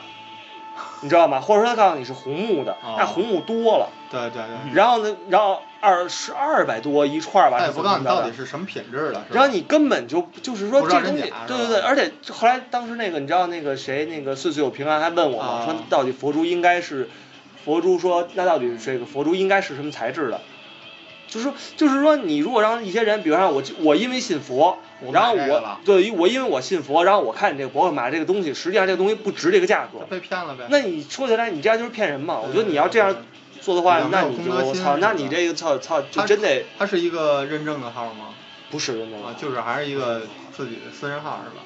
[1.02, 1.42] 你知道吗？
[1.42, 17.10] 或者说他告诉你是红木的，哦那红木多了，对对对，然后呢，然后二十二百多一串儿吧，不告诉你怎么着到底是什么品质的，然后你根本就就是说这东西，对对对，而且后来当时那个你知道那个谁那个岁岁有平安还问我嘛，啊说到底佛珠应该是
[17.64, 20.42] 佛珠说那到底这个佛珠应该是什么材质的？
[21.28, 24.78] 就是说就是说你如果让一些人，比如说我我因为信佛，
[25.12, 30.68] 然后我对我因为我信佛，然后我看你这个博客买这个东西，实际上这个东西不值这个价格，被骗了呗。
[30.70, 32.40] 那你说起来你这样就是骗人嘛？
[32.40, 33.14] 我觉得你要这样
[33.68, 38.30] 做的话那你公德心就操，那你这个操操就真得它是一个认证的号吗？
[38.72, 40.22] 不是人的啊，就是还是一个
[40.56, 41.64] 自己的私人号是吧？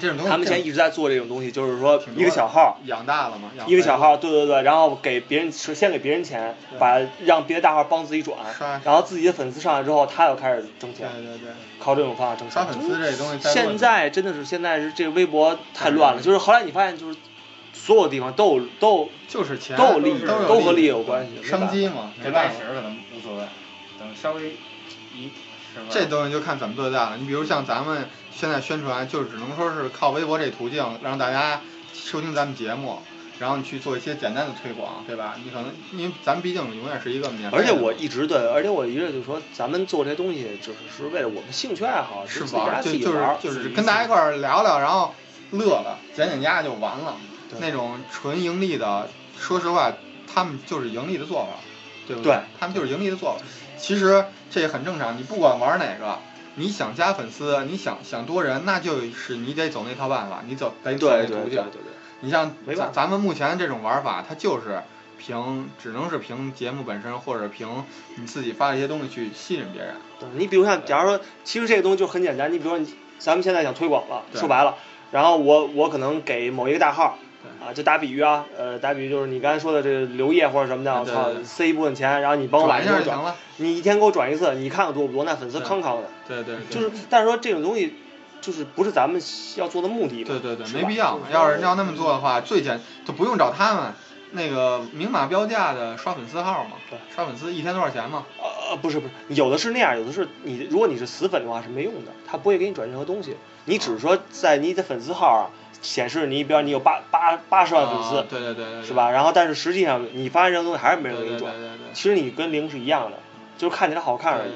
[0.00, 8.38] 这种东西他们现在一直在做这种东西，就是说一个小号，养大了嘛，养一个小号，对对对，然后给别人是先给别人钱，把让别的大号帮自己转，
[8.82, 12.52] 然后自己的粉丝上来之后，他又开始挣钱，对对，靠这种方法挣钱。
[12.52, 17.18] 刷粉丝这东西现在真的是现在是这个微博太乱了，就是后来你发现就是
[17.72, 22.56] 所有地方都有都有就是钱都有利益都有都和利益益有关系商机嘛，没办法。
[22.74, 23.44] 可能无所谓，
[23.98, 24.50] 等稍微
[25.14, 25.30] 一？
[25.88, 27.16] 这东西就看怎么做大了。
[27.16, 31.62] 你比如像咱们现在宣传，就只能说是靠微博这途径让大家
[31.94, 32.98] 收听咱们节目，
[33.38, 35.34] 然后你去做一些简单的推广，对吧？
[35.42, 45.14] 你可能因为咱们毕竟永远是一个免费，而且我一直对，而且我一直就说，咱们做这东西只是是为了我们兴趣爱好，是玩儿，就就是就是跟大家一块儿聊聊，然后
[45.52, 47.16] 乐了，减减压就完了。
[47.52, 49.92] 对那种纯盈利的，说实话，
[50.32, 51.48] 他们就是盈利的做法，
[52.06, 53.44] 对不对他们就是盈利的做法。
[53.78, 56.18] 其实这也很正常，你不管玩哪个，
[56.54, 61.64] 你想加粉丝，你想想多人，那就是你得走那套办法，你走得走那途径。
[62.20, 64.82] 你像咱咱们目前这种玩法，它就是
[65.18, 67.84] 凭只能是凭节目本身，或者凭
[68.16, 69.96] 你自己发的一些东西去吸引别人。
[70.20, 72.52] 对你比如像，假如说，其实这个东西就很简单。
[72.52, 74.76] 你比如说你，咱们现在想推广了，说白了，
[75.10, 77.31] 然后我我可能给某一个大号，对
[77.66, 83.36] 啊，就打比喻啊，呃，打比喻就是你刚才说的这个刘烨或者什么的，我操塞一部分钱，然后你帮我把转一下就行了。
[83.58, 85.24] 你一天给我转一次，你看看多不多？
[85.24, 86.74] 那粉丝对康康的，对对 对。
[86.74, 87.94] 就是，但是说这种东西，
[88.40, 89.22] 就是不是咱们
[89.56, 90.24] 要做的目的？
[90.24, 91.20] 对对对，没必要。
[91.30, 93.92] 要是要那么做的话，最简就不用找他们
[94.32, 96.72] 那个明码标价的刷粉丝号嘛。
[96.90, 98.24] 对，刷粉丝一天多少钱嘛？
[98.40, 103.36] 呃，不是不是，有的是那样，有的是你，如果你是死粉的话是没用的，他不会给你转任何东西，
[103.66, 105.44] 你只是说在你的粉丝号啊
[105.82, 109.10] 显示你，比方你有八八八十万粉丝，啊对对对对，是吧？
[109.10, 111.10] 然后但是实际上你发现这个东西还是没？
[111.10, 111.52] 人给你转
[111.92, 113.18] 其实你跟零是一样的，
[113.58, 114.52] 就是看起来好看而已。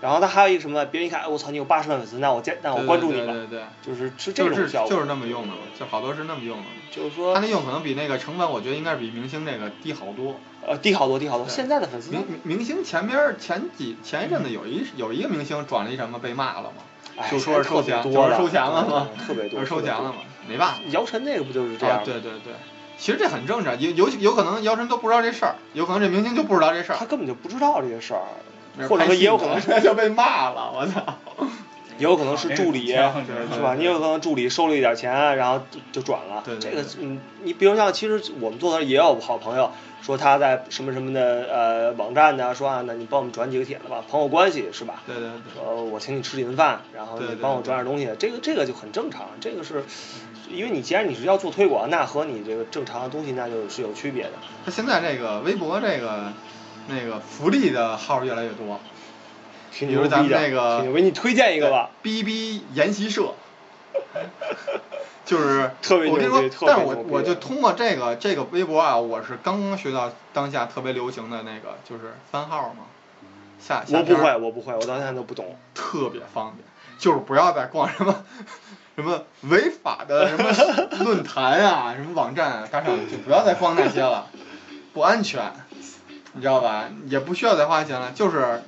[0.00, 4.90] 然后他还有一个什么，别人一看，哎我操，你有八十万粉丝，那我加，那我关注你吧，对对对，就是是这就是种效果。
[4.90, 6.68] 就是那么用的嘛，就好多是那么用的嘛。
[6.90, 10.34] 就是说他，那用可能比那个成本，我觉得应该是比明星那个低好多。
[10.66, 11.48] 呃，低好多，低好多。
[11.48, 16.91] 现在的粉丝，明明明星前边儿前几前一阵子有一有一个明星转了一什么被骂了嘛，哎
[17.30, 20.16] 就说是收钱，就是收钱了嘛，特别多，就是收钱了嘛。
[20.48, 20.80] 没办法。
[20.90, 22.00] 姚晨那个不就是这样？
[22.04, 22.52] 对对对，
[22.98, 31.02] 其实这很正常，有有有可能姚晨都不知道这事儿，有可能这明星就不知道这事儿他，根本就不知道这些事儿，或者说也有可能 就被骂了，我操！
[32.02, 33.76] 也有可能是助理，是吧？
[33.78, 36.42] 你有可能助理收了一点钱，然后就就转了。
[36.44, 39.70] 对对这个嗯，你比如像，其实我们做的也有好朋友
[40.02, 45.02] 说他在什么什么的呃网站呢，说啊，那你帮我们转几个帖子吧，朋友关系是吧？
[45.06, 49.84] 对对对，说我请你吃几顿饭，然后你帮我转点东西，这个这个就很正常，这个是。
[50.50, 54.32] 因为你既然你是要做推广，那和你这个正常的东西那就是有区别的。
[54.66, 56.30] 他现在这个微博这个
[56.88, 58.78] 那个福利的号越来越多，
[59.72, 61.90] 挺比如咱们那个挺牛逼，你推荐一个吧。
[62.02, 63.34] 哔哔研习社，
[65.24, 72.84] 就是特别我跟你说牛逼，但是我我就通过这个这个微博啊，我是刚刚学到当下特别流行的那个就是番号嘛，
[73.58, 75.56] 下下片儿我不会，我不会，我到现在都不懂。
[75.74, 76.64] 特别方便，
[76.98, 78.24] 就是不要再逛什么
[78.94, 80.52] 什么违法的什么
[81.02, 84.26] 论坛啊，什么网站啊，打赏就不要再逛那些了，
[84.92, 85.52] 不安全，
[86.34, 86.90] 你知道吧？
[87.06, 88.62] 也不需要再花钱了，就是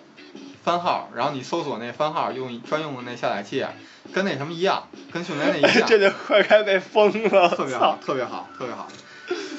[0.64, 3.72] 番号，然后你搜索那番号，用专用的那下载器，啊
[4.12, 8.88] 跟那什么一样，跟迅雷那一样， 这就快该被封了，特别好，特别好，特别好。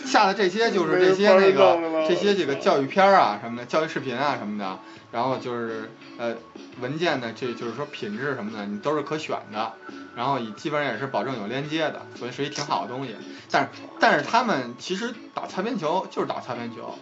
[0.06, 4.80] 下的这些就是这些那个这些这个教育片儿啊什么的，教育视频啊什么的，
[5.12, 6.36] 然后就是呃
[6.80, 9.74] 文件呢，这就是说品质什么的，你都是可选的，
[10.16, 13.16] 然后也基本上也是保证有连接的，所以是一挺好的东西。
[13.50, 16.98] 但是但是他们其实打擦边球就是打擦边球，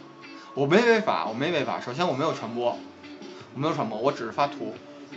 [0.54, 1.82] 我没违法，我没违法。
[1.82, 2.80] 首先我没有传播，
[3.54, 4.74] 我没有传播，我只是发图。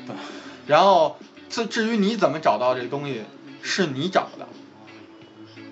[0.07, 0.15] 对
[0.67, 1.17] 然后
[1.49, 3.23] 至至于你怎么找到这东西，
[3.63, 4.47] 是你找的，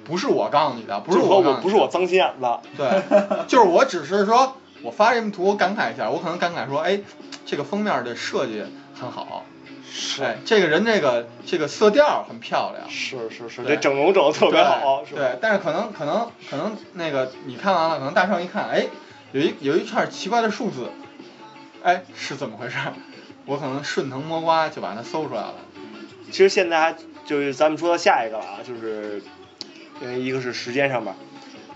[0.05, 3.03] 不是我告诉你的，不是我我不是我脏心眼子，对，
[3.49, 7.01] 就是我只是说我发这幅图，我感慨一下，我可能感慨说，哎，
[7.45, 8.62] 这个封面的设计
[8.99, 9.45] 很好，
[10.21, 13.75] 哎，这个人这个这个色调很漂亮，是是是，对。
[13.75, 15.15] 这整容整的特别好，是？
[15.15, 18.87] 对，但是可能可能可能那个你看完了，可能大圣一看，哎，
[19.33, 20.89] 有一有一串奇怪的数字，
[21.85, 22.78] 哎，是怎么回事？
[23.45, 25.55] 我可能顺藤摸瓜就把它搜出来了。
[26.30, 29.22] 其实现在还就是咱们说到下一个了啊，就是
[30.01, 31.14] 因为一个是时间上面，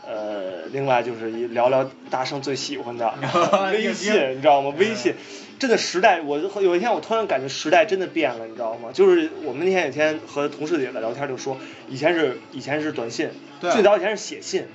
[0.06, 3.12] 呃，另外就是一聊聊大圣最喜欢的
[3.70, 4.72] 微信，你知道吗？
[4.78, 5.14] 微信
[5.58, 8.88] 真的时代，我有一天我突然感觉时代真的变了，你知道吗？
[8.94, 13.28] 就是我们那天有天和同事也在聊天，就说以前是以前是短信，
[13.60, 14.66] 最早以前是，写信，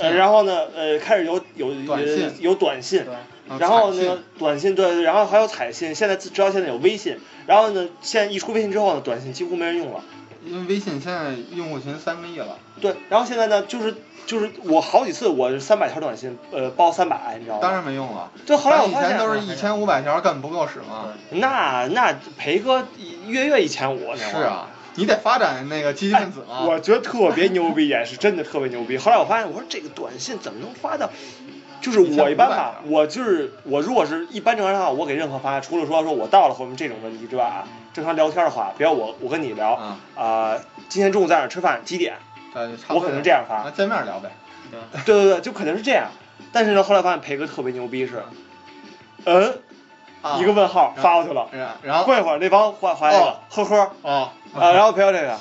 [0.00, 1.72] 呃，然后呢，呃，开始有有
[2.40, 3.04] 有短信，
[3.58, 10.00] 然后彩信呢，短信对，然后还有彩信，现在直到现在有微信，然后呢，现在一出微信之后呢，短信几乎没人用了。
[10.44, 13.92] 因为微信现在用户群三个亿了，对，然后现在呢，就是
[14.26, 17.62] 就是我好几次我三百条短信，呃，包三百，你知道吗？
[17.62, 18.30] 当然没用了。
[18.44, 21.12] 就后来我发现，前都是一千五百条，根本不够使嘛。
[21.30, 22.86] 那那培哥
[23.26, 26.64] 月月一千五，是啊，你得发展那个积极分子嘛。
[26.66, 28.98] 我觉得特别牛逼，也是真的特别牛逼。
[28.98, 31.10] 后来我发现，我说这个短信怎么能发到？
[31.80, 42.14] 就是我一般吧，我就是我如果是一般正常的话，我给任何发，除了说说我到了后面这种问题之外啊，正常聊天的话，比如我我跟你聊啊、啊，今天中午在哪吃饭，几点？
[42.52, 44.30] 对，差不多我可能这样发那见面聊呗。
[45.04, 46.08] 对对对，就可能是这样。
[46.50, 48.22] 但是呢，后来发现培哥特别牛逼是，
[49.24, 49.54] 嗯，啊
[50.38, 52.04] 一个问号发过去了，然然后。
[52.04, 53.36] 过一会儿那帮回回来一个哦。
[53.50, 53.90] 呵呵。
[54.02, 55.36] 哦，啊，然后培哥这个，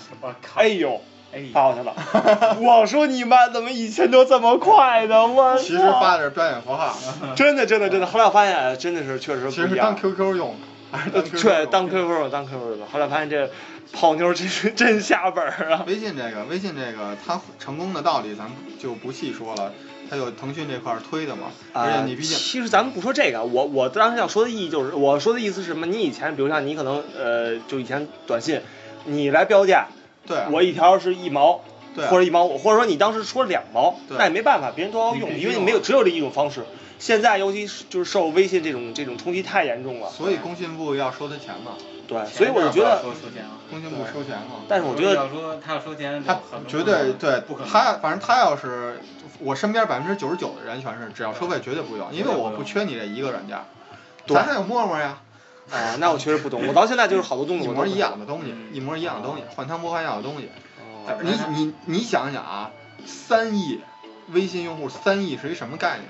[0.55, 1.01] 哎呦。
[1.33, 1.93] 哎，发过去了，
[2.63, 5.27] 我说你妈怎么以前都这么快呢？
[5.27, 6.95] 我其实发的是标点符号，
[7.35, 9.95] 真的真的真的，后来我发现真的是确实其实当不一样。
[9.97, 10.55] QQ 用，
[10.93, 12.79] 还是呃当 QQ 对，用当 QQ 用当 QQ 用。
[12.79, 12.85] 的。
[12.85, 13.49] 后来发现这
[13.91, 15.83] 泡妞真是 真下本儿啊！
[15.85, 19.73] 微信这个，微信这个，它成功的道理咱们就不细说了，
[20.09, 25.85] 它有腾讯这块儿推的嘛，而且你毕竟啊其实咱们不说这个，我我当时要说的意义就是，我说的意思是什么？
[25.85, 28.61] 你以前，比如像你可能呃，就以前短信，
[29.05, 29.87] 你来标价，
[30.25, 31.61] 对啊我一条是一毛，
[31.95, 36.63] 对啊或者一毛五，或者说你当时说两毛，那也没办法，别人都要用，因为你没有只有这一种方式。
[36.97, 41.73] 现在尤其是就是受微信这种这种冲击太严重了，所以工信部要收他钱嘛，
[42.07, 44.63] 对，所以我就觉得收钱啊，工信部收钱嘛。
[44.69, 46.39] 但是我觉得要说他要收钱，他
[46.69, 49.01] 绝对对不可能，他反正他要是
[49.39, 53.57] 我身边百分之九十九的人全是只要收费绝对不用，因为我不缺你这一个软件，
[54.27, 55.19] 咱还有陌陌呀，
[55.71, 60.49] 啊，那我确实不懂，我到现在就是好多东西一模一样的东西，嗯一模一样的东西，换汤不换药的东西。
[61.07, 62.71] 哦你你你想想啊，
[63.05, 63.79] 三亿
[64.29, 66.07] 微信用户三亿是一什么概念？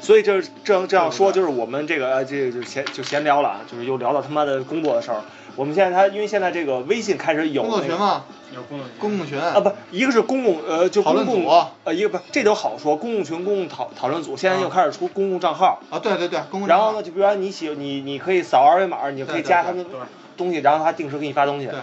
[0.00, 5.22] 所以这这这样说，就是我们这个呃这个就闲就闲聊了啊，就是又聊到他妈的工作的事儿。
[5.56, 8.24] 我们现在他因为现在这个微信开始有工作那个群嘛，
[8.54, 8.96] 有工作群。
[8.98, 9.38] 公共群。
[9.38, 15.80] 啊不，一个是公共呃就讨论公共组呃一个不这都好说，公共群、公共讨讨论组，现在又开始出公共账号。
[15.90, 19.48] 啊，对对对，公共然后呢，就比如说你喜你你可以扫二维码，你就可以对对对。
[19.48, 20.00] 加他们对
[20.36, 21.78] 东西，然后他定时给你发东西对。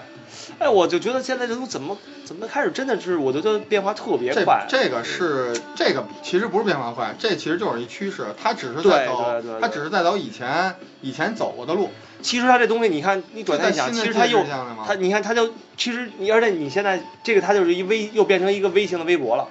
[0.60, 4.66] 哎，我就觉得现在这都怎么怎么开始真的是，我觉得变化特别快。
[4.68, 11.90] 这个是这个其实不是变化快，这其实就是一趋势，它只是在走对对对，它只是在走以前以前走过的路。
[12.22, 14.46] 其实它这东西，你看你转念想，这在新的其实它又
[14.86, 19.48] 它，你看它就其实你而且你现在这个它就是一微又变成一个微型的微博了。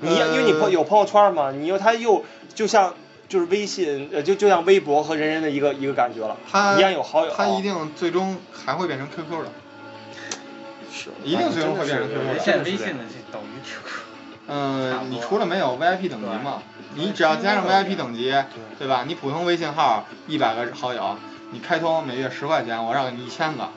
[0.00, 2.24] 你因为你朋呃有朋友圈嘛，你又它又
[2.54, 2.94] 就像
[3.34, 7.32] 就是微信呃就就像微博和人人的一个一个感觉了，它一样有好友。
[7.36, 9.50] 它一定最终还会变成 QQ 的。
[10.92, 13.90] 是一定最终会变成 QQ 的现在微信的这等于 QQ，
[14.46, 16.62] 嗯你除了没有 VIP 等级嘛，
[16.94, 18.32] 你只要加上 VIP 等级，
[18.78, 19.02] 对吧？
[19.04, 21.16] 你普通微信号一百个好友，
[21.50, 23.68] 你开通每月十块钱，我让你一千个，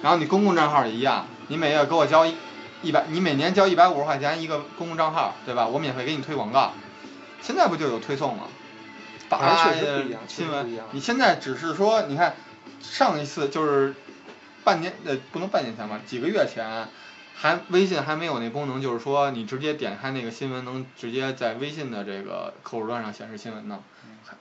[0.00, 2.34] 然后你公共账号也一样，你每月给我交一
[2.80, 5.66] 一百，你每年交一百五十块钱一个公共账号，对吧？
[5.66, 6.72] 我免费给你推广告，
[7.42, 8.44] 现在不就有推送吗？
[9.38, 12.34] 反正发确实不一样新闻你现在只是说，你看
[12.80, 13.94] 上一次就是
[14.64, 16.88] 半年呃不能半年前吧，几个月前。
[17.36, 23.80] 还微信还没有那功能，就是说你直接点开那个新闻，能直接在微信的这个客户端上显示新闻呢，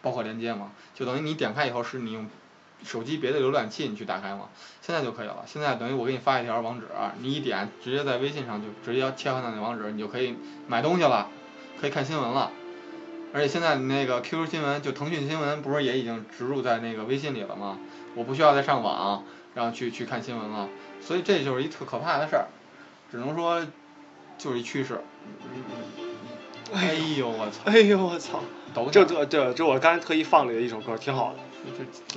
[0.03, 2.29] 包括连接嘛，就等于你点开以后是你用
[2.85, 4.47] 手机别的浏览器你去打开嘛，
[4.79, 5.43] 现在就可以了。
[5.47, 6.85] 现在等于我给你发一条网址，
[7.19, 10.37] 你一点直接在微信上就直接切换到那网址，你就可以
[10.67, 11.29] 买东西了，
[11.81, 12.51] 可以看新闻了。
[13.33, 17.79] 而且现在那个 QQ 新闻，就腾讯新闻不是也已经植入在那个微信里了吗？
[18.15, 19.23] 我不需要再上网，
[19.55, 20.69] 然后去去看新闻了，
[21.01, 22.45] 所以这就是一特可怕的事儿。
[23.11, 23.65] 只能说，
[24.37, 25.01] 就是一趋势。
[26.71, 27.61] 哎呦我操！
[27.65, 28.39] 哎呦我操！
[28.73, 31.39] 抖这这这这我刚才特意放了一首歌，挺好的，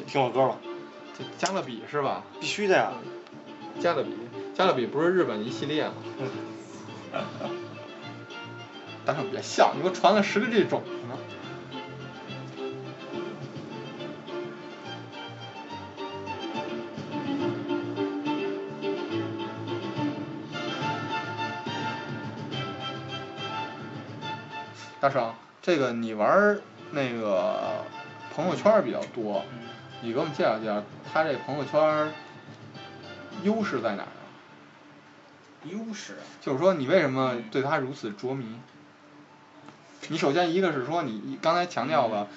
[0.06, 0.56] 听我歌吧。
[1.18, 2.22] 就加勒比是吧？
[2.40, 2.92] 必须的呀。
[3.80, 4.10] 加勒比，
[4.54, 5.94] 加勒比不是日本一系列吗？
[9.06, 11.16] 大圣别笑，你给我传了十个这种呢。
[24.98, 25.32] 大圣，
[25.62, 26.58] 这个你玩
[26.90, 27.84] 那个
[28.34, 29.68] 朋友圈比较多，嗯
[30.02, 30.82] 你给我们介绍介绍，
[31.12, 32.12] 他这朋友圈
[33.44, 34.26] 优势在哪儿啊？
[35.64, 38.58] 优势，就是说你为什么对他如此着迷？
[40.08, 42.28] 你首先一个是说你你刚才强调了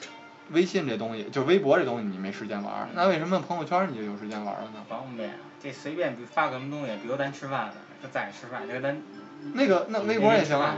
[0.52, 4.84] 微信这东西，就微博这东西你没时间玩儿，那为什么朋友圈儿你就有时间玩儿了呢？
[4.90, 9.02] 方便，这随便比发个什么东西，比如咱吃饭了，说在吃饭，就跟咱
[9.54, 10.78] 那个那微博也行啊，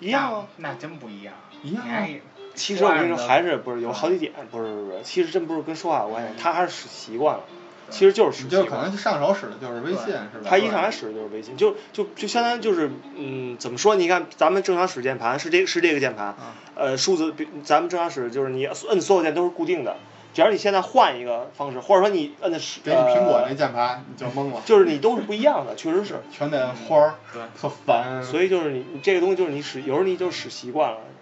[0.00, 0.46] 一样啊。
[0.58, 2.06] 那那真不一样，一样啊
[2.54, 7.44] 其实我跟你说，还是不是有好几点，不是不是不是，其实真不是跟说话有关系，他还是使习惯了，
[7.90, 8.96] 其实就是使就可能。
[8.96, 10.46] 上手使的就是微信是吧？
[10.48, 13.94] 他一上来使的就是微信，就就就相当于就是，嗯，怎么说？
[13.96, 19.96] 你看咱们正常使键盘是这个是这个键盘，啊呃，数字，比咱们正常使就是你摁所有键都是固定的，
[20.34, 26.16] 只要你现在换一个方式，或者说你摁的是给你苹果那呃键盘你就懵了，就是你都是不一样的，确实是。
[26.30, 28.22] 全得花儿，对特烦。
[28.22, 31.15] 所以就是你你这个东西就是你使，有时候你就使习惯了，就是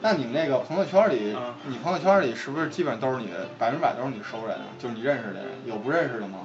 [0.00, 4.64] 那你们那个朋友圈里啊，你朋友圈里是不是基本都是你的百分之百都是你熟人啊？
[4.78, 6.40] 就是你认识的人，有不认识的吗？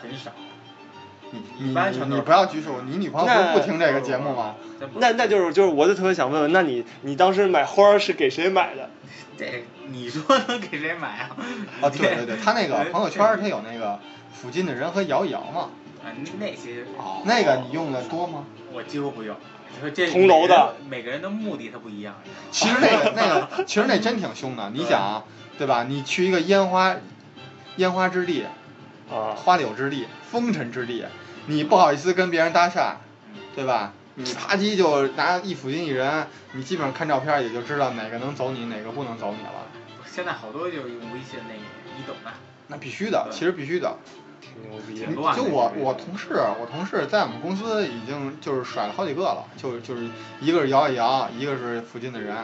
[0.00, 0.30] 很少，
[1.30, 4.54] 你你你你不要举手，你女朋友不是不听这个节目吗？
[4.96, 8.90] 那那就是就是我就特别想问问，那你你当时买花是给谁买的？
[9.38, 11.36] 对你说能给谁买啊？
[11.82, 13.98] 啊，对对对，他那个朋友圈他有那个
[14.32, 15.70] 附近的人和摇一摇嘛，
[16.04, 18.44] 啊，那些哦那个你用的多吗？
[18.72, 19.34] 我几乎不用。
[19.80, 22.14] 说这同楼的每个人，每个人的目的他不一样。
[22.50, 24.70] 其实那个那个，其实那真挺凶的。
[24.70, 25.24] 你想啊，
[25.58, 25.84] 对吧？
[25.84, 26.96] 你去一个烟花
[27.76, 28.44] 烟花之地，
[29.10, 31.04] 啊，花柳之地，风尘之地，
[31.46, 32.94] 你不好意思跟别人搭讪，
[33.54, 33.92] 对吧？
[34.14, 39.66] 你啪叽就拿一附近一人，你基本上看照片也就知道哪个能走你，哪个不能走你了。
[40.06, 41.60] 现在好多就是用微信那个，
[41.98, 42.32] 你懂的。
[42.68, 43.98] 那必须的，其实必须的。
[44.62, 50.08] 挺牛逼就我我同事，我同事在我们公司已经就是甩了好几个了，就就是
[50.40, 52.36] 一个是摇一摇，一个是附近的人。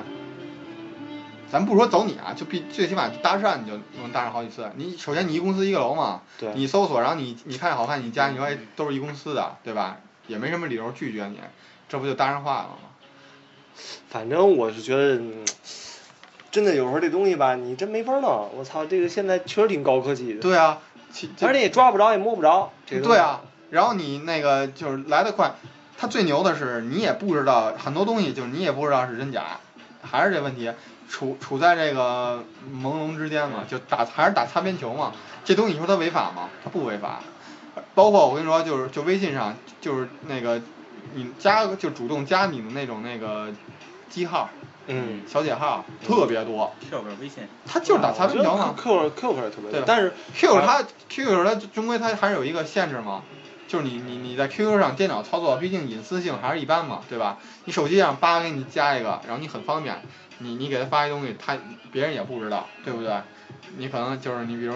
[1.51, 4.71] 咱不说走你啊，就必最起码搭讪你就能搭上好几次。
[4.77, 9.99] 你首先你一公司一个楼嘛，对你搜索，然后你你看着好看，你加，你说哎都是一公司的，对吧？
[10.29, 11.39] 也没什么理由拒绝你，
[11.89, 12.89] 这不就搭上话了吗？
[14.09, 15.45] 反正我是觉得，嗯
[16.51, 18.51] 真的有时候这东西吧，你真没法弄。
[18.57, 20.92] 我操，这个现在确实挺高科技的，对啊，其
[21.43, 22.73] 而且也抓不着，也摸不着。
[22.87, 23.41] 对啊，，
[23.71, 25.53] 然后你那个就是来得快，
[25.99, 29.61] 它最牛的是你也不知道很多东西，就是你也不知道是真假，
[30.03, 30.73] 还是这问题，
[31.09, 32.43] 处处在这个
[32.83, 35.13] 朦胧之间嘛，就打还是打擦边球嘛。
[35.45, 36.49] 这东西你说它违法吗？
[36.65, 37.21] 它不违法。
[37.95, 40.61] 包括我跟你说，就是就微信上，就是那个
[41.15, 43.49] 你加就主动加你的那种那个
[44.11, 44.51] 机号、
[44.87, 48.75] 嗯，小姐号特别多，Q Q 微信，他就是打擦边球嘛。
[48.77, 53.23] Q Q 也特别对多，但是 Q 它 Q 它终归它还是有一个限制嘛，
[53.69, 57.39] 就是你你你在 QQ 上电脑操作，毕竟隐私性还是一般嘛，对吧？
[57.65, 60.03] 你手机上叭给你加一个，然后你很方便，
[60.39, 61.57] 你你给他发一东西，他
[61.93, 63.13] 别人也不知道，对不对？
[63.77, 64.75] 你可能就是你比如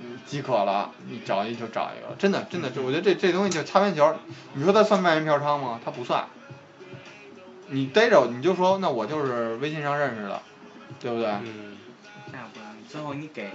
[0.00, 4.14] 嗯饥渴了，你找一就找一个，真的真的，就我觉得这这东西就擦边球，
[4.54, 5.78] 你说它算卖淫嫖娼吗？
[5.84, 6.24] 它不算。
[7.68, 10.42] 你逮着你就说那我就是微信上认识的，
[11.00, 11.26] 对不对？
[11.26, 11.76] 嗯，
[12.32, 13.50] 那不然最后你给，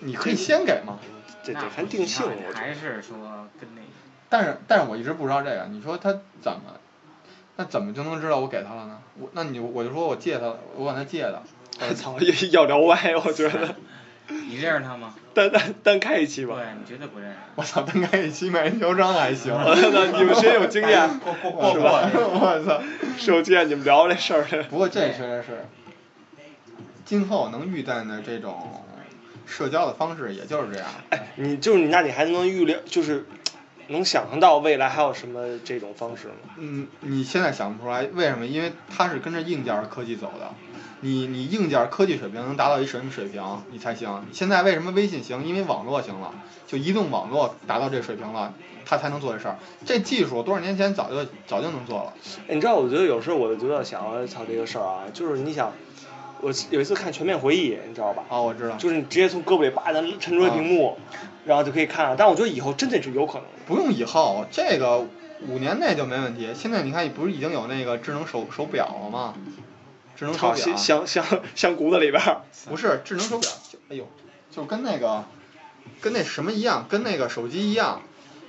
[0.00, 0.98] 你可以先给嘛。
[1.02, 1.08] 那
[1.42, 2.54] 这得看定性，我。
[2.54, 3.16] 还是说
[3.60, 3.86] 跟那个。
[4.28, 6.10] 但是但是我一直不知道这个，你说他
[6.40, 6.78] 怎么，
[7.56, 8.98] 那怎么就能知道我给他了呢？
[9.18, 11.42] 我那你我就说我借他，我管他借的，
[11.94, 12.16] 操，
[12.52, 13.74] 要聊歪，我觉得。
[14.30, 15.14] 你认识他吗？
[15.34, 16.56] 单单单开一期吧。
[16.56, 17.36] 对，你绝对不认识。
[17.56, 21.18] 我操，单开一期卖人嚣张还行， 那你们谁有经验？
[21.20, 22.82] 过过过过我操！
[23.18, 24.62] 是有经验，你们聊这事儿的。
[24.64, 25.64] 不过这确实是，
[27.04, 28.82] 今后能遇见的这种
[29.46, 30.88] 社交的方式，也就是这样。
[31.10, 33.26] 哎，你就是你，那你还能预料，就是
[33.88, 36.34] 能想象到未来还有什么这种方式吗？
[36.58, 38.46] 嗯，你现在想不出来，为什么？
[38.46, 40.50] 因为它是跟着硬件科技走的。
[41.02, 44.22] 你你硬件科技水平能达到一什么水平，你才行。
[44.32, 45.46] 现在为什么微信行？
[45.46, 46.32] 因为网络行了，
[46.66, 48.52] 就移动网络达到这水平了，
[48.84, 49.56] 它才能做这事儿。
[49.86, 52.12] 这技术多少年前早就早就能做了。
[52.48, 55.72] 哎你知道，我觉得有时候我就觉得想，操这个事儿啊，就是你想，
[56.42, 58.24] 我有一次看《全面回忆》，你知道吧？
[58.28, 60.98] 哦，我知道，就是你直接从胳膊里扒的沉出来屏幕，
[61.46, 62.16] 然后就可以看了。
[62.16, 63.44] 但我觉得以后真的是有可能。
[63.66, 65.06] 不用以后这个
[65.48, 66.48] 五年内就没问题。
[66.54, 69.32] 现在你看，不是已经有那个智能手手表了吗？
[70.20, 72.42] 智能手，表镶镶镶镶骨子里边儿。
[72.68, 74.06] 不是智能手表，就哎呦，
[74.50, 75.24] 就跟那个
[76.02, 78.02] 跟那什么一样，跟那个手机一样，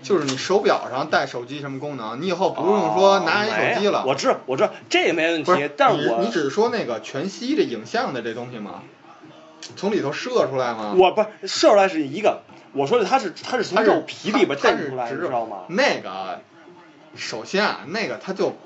[0.03, 4.01] 就是你手表上带手机什么功能，你以后不用说拿人手机了。
[4.01, 8.83] 哦我知道，我知道这也没问题，，但我你只是说那个全息这影像的这东西吗？
[9.77, 10.93] 从里头射出来吗？
[10.97, 12.41] 我不是射出来是一个，
[12.73, 15.59] 我说的它是它是从肉皮里边它蹬出来，知道吗？
[15.69, 16.41] 那个，
[17.15, 18.57] 首先啊，那个它就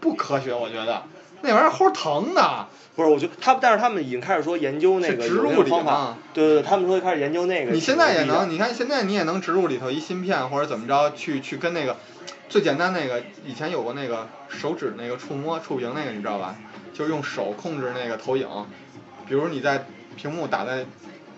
[0.00, 1.04] 不科学，我觉得
[1.42, 2.66] 那玩意儿齁疼的。
[2.94, 7.72] 不是，我觉得他，但是他们已经开始说研究那个植入方法，对对对，他们说开始研究那个。
[7.72, 11.98] 你现在也能，你看现在你也能植入里头一芯片或者怎么着，去去跟那个
[12.48, 16.56] 最简单那个以前有过那个手指那个触摸触屏那个你知道吧？
[16.94, 18.48] 就是用手控制那个投影，
[19.28, 19.84] 比如你在
[20.16, 20.86] 屏幕打在，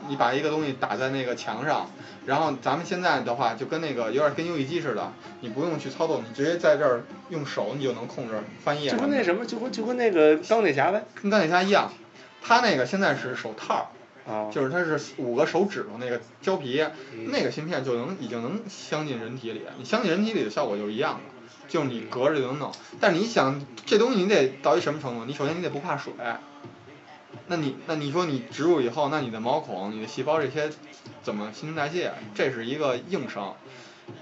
[0.09, 1.90] 你把一个东西打在那个墙上，
[2.26, 8.34] 然后咱们现在的话就跟那个有点跟游戏机似的，你不用去操作，你直接在这儿用手你就能控制
[8.64, 8.96] 翻页就。
[8.98, 11.04] 跟那什么，就跟就跟那个钢铁侠呗。
[11.20, 11.92] 跟钢铁侠一样，
[12.42, 13.92] 它那个现在是手套，
[14.26, 16.82] 啊，就是它是五个手指头那个胶皮，
[17.14, 21.20] 嗯那个芯片就能已经能镶进人体里，你镶进人体里的效果就是一样的，
[21.68, 22.72] 就是你隔着就能弄。
[23.00, 25.24] 但是你想这东西你得到一什么程度？
[25.24, 26.12] 你首先你得不怕水，
[27.47, 30.70] 那你那你说你植入以后，那你的毛孔、你的细胞这些
[31.22, 32.12] 怎么新陈代谢？
[32.35, 33.57] 这是一个硬伤。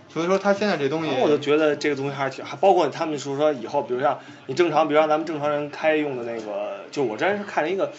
[0.08, 7.92] 所以说他现在这东西我就觉得这个东西还是挺，还包括他们说说以后，比如像你正常，比如让咱们正常人开用的那个，就我之前是看了一个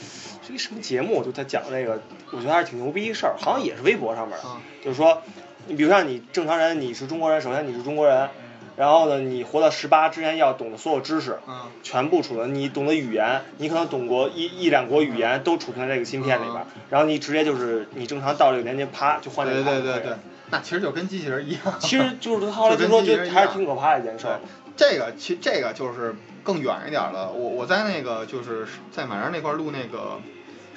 [0.46, 2.02] 是一什么节目，就他讲那个，
[2.32, 4.38] 我觉得还是挺牛逼一事儿，好像也是微博上面
[4.84, 5.22] 就是说，
[5.68, 8.30] 你比如像你正常人，你是中国人，首先你是中国人，
[8.78, 20.18] 然后呢，你活到十八之前要懂的所有知识，嗯全部储存，你懂的语言，你可能懂过一一两国语言都储存在这个芯片里边儿，然后你直接就是你正常到这个年纪，啪就换这对个卡就可以对对对，
[20.52, 21.62] 那其实就跟机器人一样。
[21.80, 24.40] 其实就是后来就说，就还是挺可怕的一件事儿。
[24.76, 27.32] 这个其这个就是更远一点儿了。
[27.32, 30.20] 我我在那个就是在马上那块儿录那个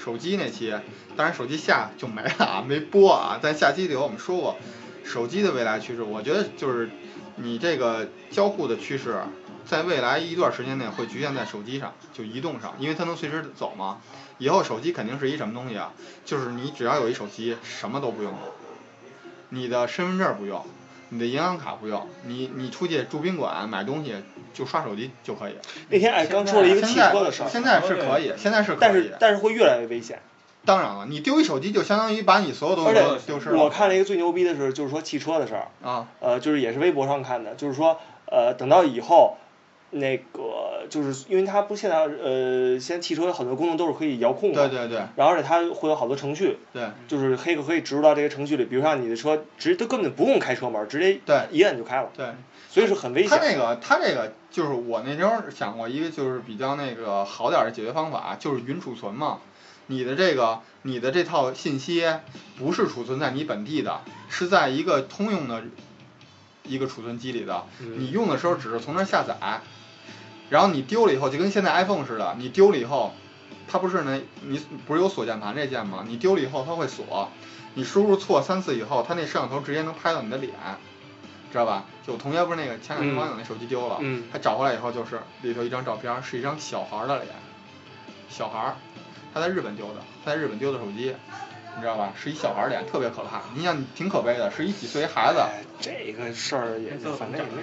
[0.02, 0.74] 手机那期，
[1.14, 3.38] 当然手机下就没了啊，没播啊。
[3.42, 4.56] 在下期里头我们说过，
[5.04, 6.88] 手机的未来趋势，我觉得就是
[7.42, 9.16] 你这个交互的趋势，
[9.66, 13.98] 在未来一段时间内会局限在手机上，就移动上，因为它能随时走嘛。
[14.38, 15.92] 以后手机肯定是一什么东西啊？
[16.24, 18.38] 就是你只要有一手机，什么都不用了，
[19.50, 20.64] 你的身份证不用，
[21.10, 24.14] 你的银行卡不用，你你出去住宾馆买东西
[24.54, 25.54] 就刷手机就可以。
[25.88, 28.78] 那天哎，刚说了一个汽现在车的事儿，现在是可以，现在是可以。
[28.80, 30.20] 但是但是会越来越危险。
[30.64, 33.62] 当然了，你丢一手机就相当于把你所有东西都且丢失了。
[33.62, 39.36] 我看了一个最牛逼的是，就是说汽车的事儿，啊，呃，就是也是微博上看的，就是说呃，等到以后。
[39.92, 52.24] 那个就是因为它不现在呃，现在汽车有很多功能都是可以遥控的，对对对然后而且它会有好多程序，对就是黑客可以植入到这些程序里，比如像你的车直接都根本不用开车门，直接对一摁就开了，对。
[52.68, 53.44] 所以是很危险它。
[53.44, 59.40] 那个，它这个就是我那时候想过一个就是比较那个好点儿的解决方法，就是云储存嘛。
[59.90, 62.06] 你的这个你的这套信息
[62.56, 65.64] 不是储存在你本地的，是在一个通用的
[66.62, 67.64] 一个储存机里的。
[67.80, 69.60] 嗯你用的时候只是从那儿下载，
[70.48, 73.12] 然后你丢了以后就跟现在 iPhone 似的，你丢了以后，
[73.66, 76.04] 它不是那你不是有锁键盘这键吗？
[76.06, 77.28] 你丢了以后它会锁，
[77.74, 80.52] 你输入错三次以后，它那摄像头直接能拍到你的脸。
[81.50, 81.84] 知道吧？
[82.06, 87.34] 就我同学不是那个前两天网友那手机丢了，嗯他找回来以后就是里头一张照片，是一张小孩儿的脸，
[88.28, 88.76] 小孩儿，
[89.32, 91.14] 他在日本丢的，他在日本丢的手机，
[91.76, 92.12] 你知道吧？
[92.20, 93.42] 是一小孩儿脸，特别可怕。
[93.54, 97.62] 你想，挺可悲的，是一几岁一孩子，哎这个事儿也反正也没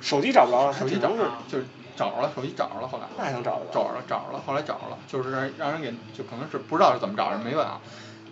[0.00, 1.64] 手机找不着了，手机找它只能是就是
[1.96, 7.80] 找着了，手机找着了，后来那还能找得找着了，找着了，后来找着了，就是让让人给就可能是不知道是怎么找着，没问啊。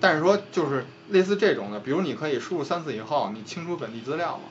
[0.01, 4.45] 但是说就是类似这种的，比如你可以输入三次以后，你清除本地资料嘛。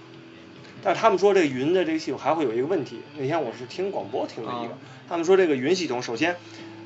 [0.84, 4.78] 但是他们说这个云的这个系统还会有一个问题，那天我是听广播听了一个，啊
[5.10, 6.36] 他们说这个云系统，首先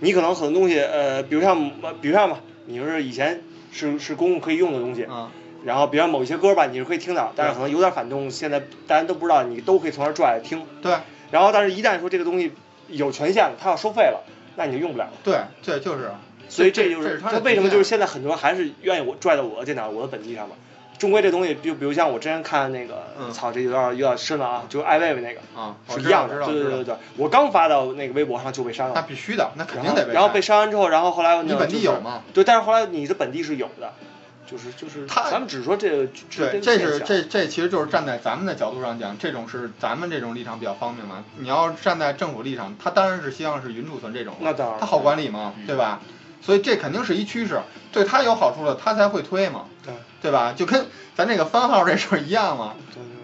[0.02, 3.42] 你可能很多东西，呃，比如像呃比如像吧，你就是以前
[3.72, 5.32] 是是公共可以用的东西，啊，
[5.64, 10.64] 然后比如像某一些歌吧，你是可以听到，但是可能有点反动，现在大家都不知道，你都可以从那儿拽来听。
[10.82, 10.96] 对
[11.30, 12.52] 然后，但是一旦说这个东西
[12.88, 14.24] 有权限了，它要收费了，
[14.56, 15.14] 那你就用不了了。
[15.24, 16.10] 对这，就是。
[16.50, 20.56] 所以这就是它为什么就是现在很多人还是愿意我拽到我的电脑、我的本地上嘛。
[21.02, 23.32] 终归这东西，就比如像我之前看那个，嗯。
[23.34, 28.94] 操，这有点有点深了啊，就是艾薇薇那个，啊，是一样的，对对对对，我刚发到那个微博上就被删了。
[28.94, 32.00] 那，必须的，那肯定得被然后被删删完之后，然后后来你本地有？
[32.02, 32.22] 吗？
[32.36, 33.94] 对，但是后来你的本地是有的，
[34.46, 36.06] 就是就是，他咱们只说这个，
[36.38, 41.24] 对，这这是这这其实就是站在咱们的角度上讲，这种是咱们这种立场比较方便嘛。
[41.40, 44.80] 你要站在政府立场，他当然是希望是云储存这种，那当然。
[44.80, 46.02] 他好管理嘛，对吧？
[46.44, 47.60] 所以这肯定是一趋势，
[47.92, 50.54] 对他有好处了，他才会推嘛，对对吧？
[50.56, 52.76] 就跟咱这个番号这事儿一样嘛，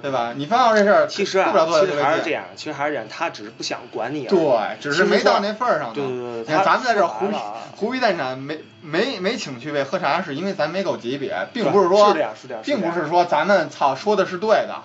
[0.02, 0.34] 对吧？
[0.36, 2.46] 你番号这事儿，其实啊，其实还是这样。
[2.56, 4.40] 其实还是这样，他只是不想管你而已。
[4.40, 5.94] 对，只是没到那份儿上。
[5.94, 7.28] 对对对你看咱们在这儿胡
[7.76, 12.16] 胡逼蛋产没没没请去位喝茶，是因为咱没够级别，并不是说
[12.64, 14.82] 并不是说咱们操说的是对的，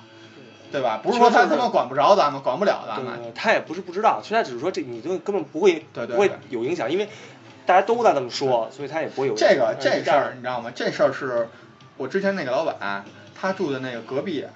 [0.71, 1.01] 对吧？
[1.03, 3.15] 不是说他他妈管不着咱们，管不了咱们。
[3.15, 7.09] 对对对他也不是不知道，其实他只是说这你东西根本不会对对不会有影响，因为
[7.65, 10.71] 大家都在这么说，所以他也不会有这个呃这事儿你知道吗？
[10.75, 11.49] 这事儿是
[11.97, 14.47] 我之前那个老板，他住的那个隔壁，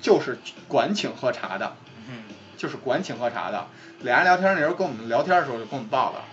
[0.00, 1.74] 就是管请喝茶的，
[2.08, 2.24] 嗯，
[2.56, 3.66] 就是管请喝茶的。
[4.02, 6.24] 俩人聊天那时候跟我们聊天的时候就跟我们报了，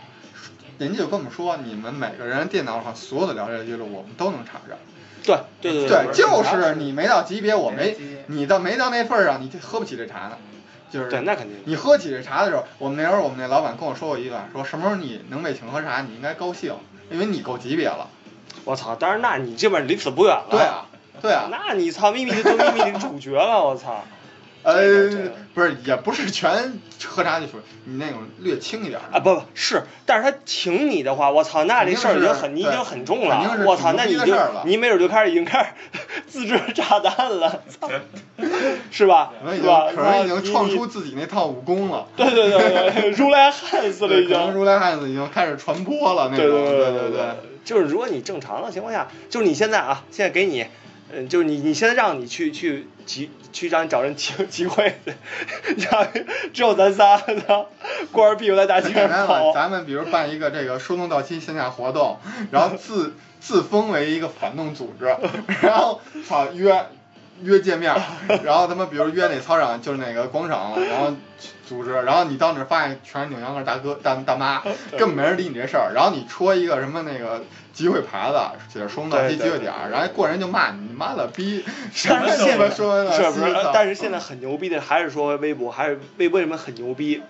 [0.77, 4.77] 人家就跟我们说，你们每个人电脑上所有的聊天记录我们都能查着。
[5.23, 7.95] 对对对对，就是你没到级别，我没
[8.27, 10.37] 你到没到那份儿上，你就喝不起这茶呢。
[10.91, 11.57] 就是对，那肯定。
[11.65, 16.73] 你喝起这茶的时候，我们那时候我们那老板跟我说过一段，说什么时候你能被请喝茶，你应该高兴，
[17.09, 18.09] 因为你够级别了。
[18.65, 18.95] 我操！
[18.95, 20.45] 当然，那你这边离死不远了。
[20.49, 20.85] 对啊，
[21.21, 24.03] 对啊，那你操，秘密就做秘密的主角了，我操！
[24.63, 24.75] 呃
[25.55, 33.27] 不是，也不是全喝茶就说你那种略轻一点啊，不不是，但是他请你的话，我操，那这事儿已经很，你已经很重。
[33.27, 35.99] 了我操，那你就你没准就开始已经开始
[36.29, 37.89] 自制炸弹了，操，
[38.91, 39.33] 是吧？
[39.41, 39.91] 可能已经是吧？
[39.95, 42.05] 可能已经创出自己那套武功了。
[42.15, 44.53] 对对对对，如来汉死了已经。
[44.53, 46.63] 如来汉子已经开始传播了那对种。
[46.63, 47.19] 对对对对，
[47.63, 50.65] 就是如果你正常的情况下，就是你现在啊，现在给你，
[51.13, 54.95] 嗯，就是你你现在让你去去集去让你找人集 集会，
[55.77, 56.07] 让
[56.53, 57.67] 只有咱仨，操，
[58.11, 62.17] 光着屁股在大街上跑，咱们比如办一个这个说动到期线下活动，
[62.51, 65.05] 然后自自封为一个反动组织，
[65.61, 66.85] 然后好约
[67.43, 67.93] 约见面，
[68.43, 71.13] 然后他们比如约哪操场就是哪个广场， 然后
[71.65, 74.61] 组织，然后你到那儿发现全是扭秧歌大哥大大妈，
[74.97, 78.37] 根本没人理你这事儿，然后你戳一个什么那个集会牌子，
[78.71, 81.63] 写着说动到期集会点儿，然后过人就骂你，你妈了逼，
[81.93, 83.55] 什么鸡巴说完了，是不是？
[83.73, 87.21] 但是现在很牛逼的还是说微博，还是微博为什么很牛逼？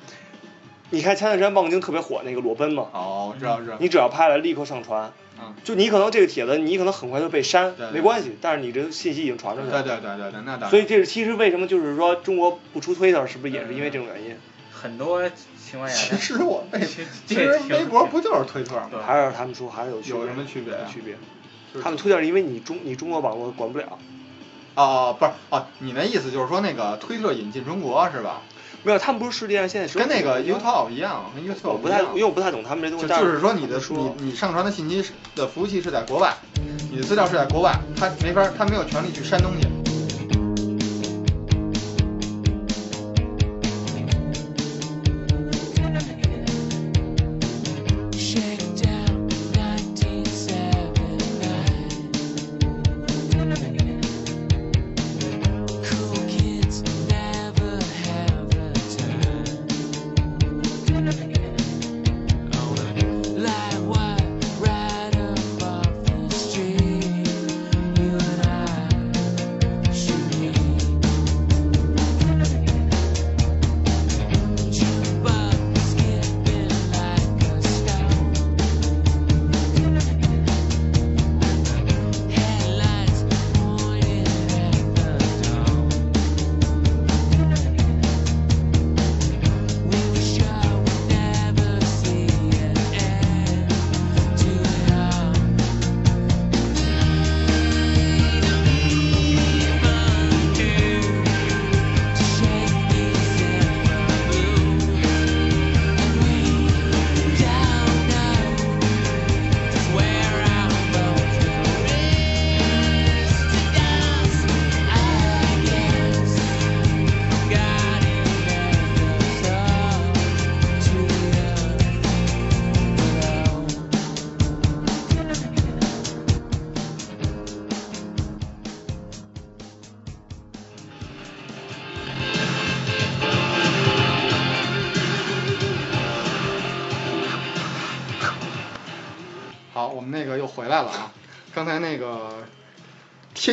[0.94, 5.10] 你看前段时间望京特别火那个裸奔嘛，哦，知道知道，你只要拍了立刻上传，
[5.42, 9.82] 嗯，就你可能这个帖子你可能很快就被删对，对没关系，但是你这个信息已经传出去了。
[9.84, 10.70] 对对对对对，那当然。
[10.70, 14.36] 所以这是其实为什么就是说中国不出推特，是不是也是因为这种原因？
[14.72, 18.90] 很多情况下其，实我被，其其实微博不就是推特吗？
[19.06, 20.22] 还是他们说还是有区别？
[20.22, 21.16] 有什么区别啊区别。
[21.82, 23.98] 他们推特是因为你中你中国网络管不了，
[24.76, 28.42] 哦，不是哦，你那意思就是说那个推特引进中国是吧？
[28.84, 33.08] 没有，他们不是世界上现在跟那个 YouTube 一样，跟 YouTube 我不太，因为我不太懂他们这东西。
[33.08, 36.34] 就是说你的说你你上传的信息是的服务器是在国外，
[36.92, 39.68] 你的资料是在国外，他没法他没有权利去删东西。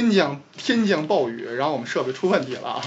[0.02, 2.82] 天降天降暴雨，然后我们设备出问题了啊，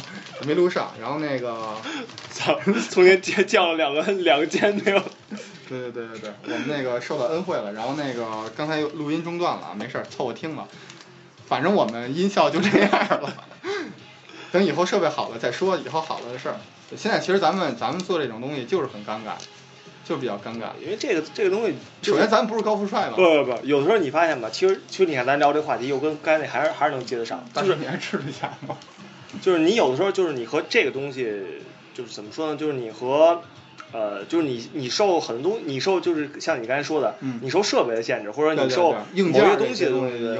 [0.45, 1.75] 没录上，然后那个
[2.31, 2.59] 操，
[2.89, 5.01] 从前降降了两个两个肩没有。
[5.67, 10.67] 对对对对对，我们那个受到恩惠了，然后那个刚才又录音中断了，没事儿，凑合听吧。
[11.47, 13.33] 反正我们音效就这样了，
[14.51, 16.55] 等以后设备好了再说以后好了的事儿。
[16.97, 19.35] 现在其实咱们咱们做这种东西就是很尴尬，
[20.03, 20.69] 就比较尴尬。
[20.81, 28.77] 因为这个这个东西，首先咱们不是高富帅嘛不，不不，有的时候你发现吧，其实其实你看咱聊这个话题，又跟刚才那还是还是能接得上，就是但是你还吃得下吗？
[29.41, 31.31] 就是你有的时候就是你和这个东西，
[31.93, 32.57] 就是怎么说呢？
[32.57, 33.41] 就是你和
[33.93, 39.85] 呃，就是你你受很多东，你受就是像你刚才说的，嗯你受设备的限制，或者你受某些东西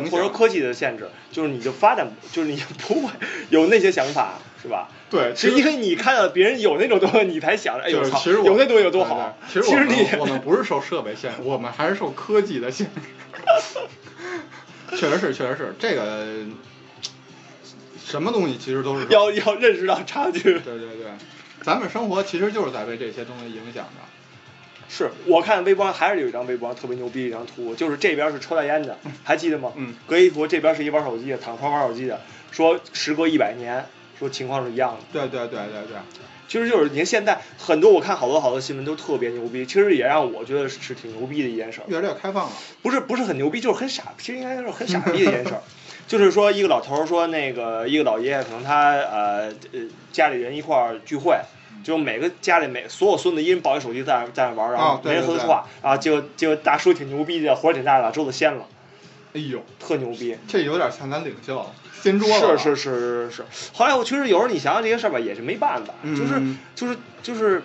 [0.09, 3.09] 或者科技的限制，就是你就发展，就是你不会
[3.49, 4.89] 有那些想法，是吧？
[5.09, 9.35] 对，是因为你看到别人有那种东西，你才想着，哎呦其实我有那东西有多好。
[9.53, 13.01] 对其实我你们我们不是受设备限制，我们还是受科技的限制。
[14.91, 16.25] 确实是，确实是这个，
[18.05, 20.41] 什么东西其实都是要要认识到差距。
[20.41, 21.07] 对对对，
[21.61, 24.01] 咱们生活其实就是在被这些东西影响着。
[24.89, 29.71] 是我看微博上还是有一张微博上特别牛逼的一张图，就是这边是抽大烟的， 还记得吗？
[29.77, 29.95] 嗯。
[30.05, 32.19] 隔一图这边是一玩手机的，躺床玩手机的，
[32.51, 33.85] 说时隔一百年，
[34.21, 34.99] 说情况是一样的。
[35.11, 35.97] 对对对对对，
[36.47, 41.85] 其实就是你看现在很多我看好多好多新闻都特别牛逼，其实也让我觉得是挺牛逼的一件事儿。
[41.87, 42.51] 越来越开放了。
[42.81, 45.61] 不是不是很牛逼，就是很傻，其实应该是很傻逼的一件事儿。
[46.07, 49.79] 就是说，一个老头儿说，那个一个老爷爷，可能他呃呃
[50.11, 51.39] 家里人一块儿聚会，
[51.85, 58.65] 就每个家里每所有孙子一人抱一手机在那在那玩儿，然后没人哦对对对说话啊，结果结果大叔挺牛逼的，火挺大的，把桌子掀了，
[59.33, 60.35] 哎呦，特牛逼。
[60.49, 61.67] 这有点像咱领袖了，
[62.01, 62.57] 掀桌了。
[62.57, 63.45] 是是是是是。
[63.73, 67.63] 后来我确实有时候你想想这些事儿吧，也是没办法，就是嗯就是就是，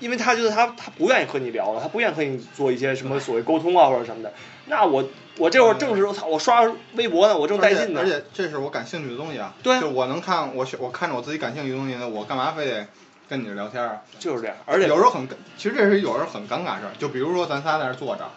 [0.00, 4.32] 因为他觉得他他不愿意和你聊了，他不愿意和你做一些什么所谓沟通啊或者什么的。
[4.66, 6.62] 那我我这会儿正是我操，我刷
[6.94, 8.06] 微博呢，我正带劲呢而。
[8.06, 9.54] 且这是我感兴趣的东西啊。
[9.62, 12.86] 对啊就我能看我我看着我自己感兴趣的东西呢，我干嘛非得
[13.28, 14.02] 跟你聊天啊？
[14.18, 15.26] 就是这样，而且有时候很，
[15.56, 16.92] 其实这是有时候很尴尬事儿。
[16.98, 18.30] 就比如说咱仨在这儿坐着，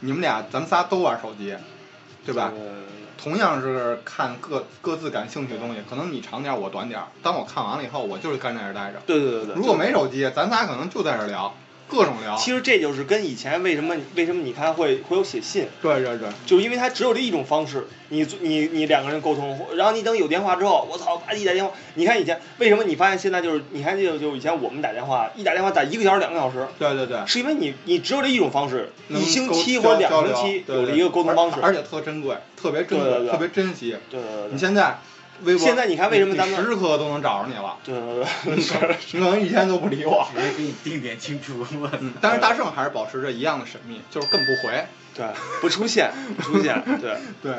[0.00, 1.54] 你们俩咱们仨都玩手机，
[2.24, 2.52] 对吧？
[2.54, 2.82] 呃
[3.22, 7.06] 同样是看各各自感兴趣的东西，可能你长点儿，我短点儿。
[7.22, 9.00] 当我看完了以后，我就是干在这儿待着。
[9.06, 9.54] 对对对对。
[9.54, 11.54] 如果没手机，咱仨可能就在这儿聊，
[11.88, 12.36] 各种聊。
[12.36, 33.96] 其实这就是跟以前为什么为什么你看会会有写信，对对对，就是因为它只有这一种方式，你你你两个人沟通，然后你等有电话之后，我操，啪一打电话，你看以前为什么你发现现在就是你看这个就以前我们打电话一打电话打一个小时两个小时，对对对，是因为你你只有这一种方式，一星期或者两星期有了一个沟通方式，而而且特珍贵，特别珍贵，特别珍惜。
[34.10, 34.98] 对对对你现在
[35.44, 37.76] 微博，现在你看为什么咱们时时刻刻都能找着你了？
[37.84, 40.28] 对对对 你可能一天都不理我。
[40.34, 41.66] 直接给你定点清除。
[42.00, 44.84] 嗯，但是大圣还是保持着一样的神秘，就是更不回。
[45.14, 45.26] 对，
[45.60, 47.16] 不出现不出现，对。
[47.42, 47.52] 对，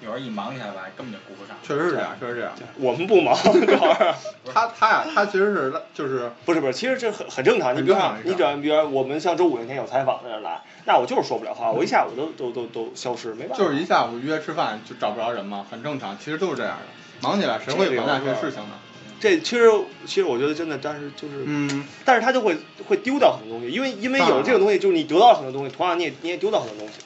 [0.00, 1.56] 有时候一忙起来吧，根本就顾不上。
[1.62, 2.52] 确实是这样，确实是这样。
[2.78, 4.14] 我们不忙，主要是
[4.52, 7.76] 他他呀，他其实是就是不是不是，其实这很很正常。
[7.76, 13.64] 你比如你只要比如说我们像周五那天有采访的人来，那我就是说不了话，我一下午都都都都消失，没办法。
[13.64, 16.16] 就是一下午约吃饭就找不着人嘛，很正常。
[16.18, 18.78] 其实都是这样的，忙起来谁会管那些事情呢？
[19.18, 19.70] 这其实
[20.04, 22.54] 其实我觉得真的，但是就是，嗯，但是他就会
[22.86, 27.00] 会丢掉很多东西，因为因为有这个东西，就是你得到了很多东西，同样你也你也丢掉很多东西。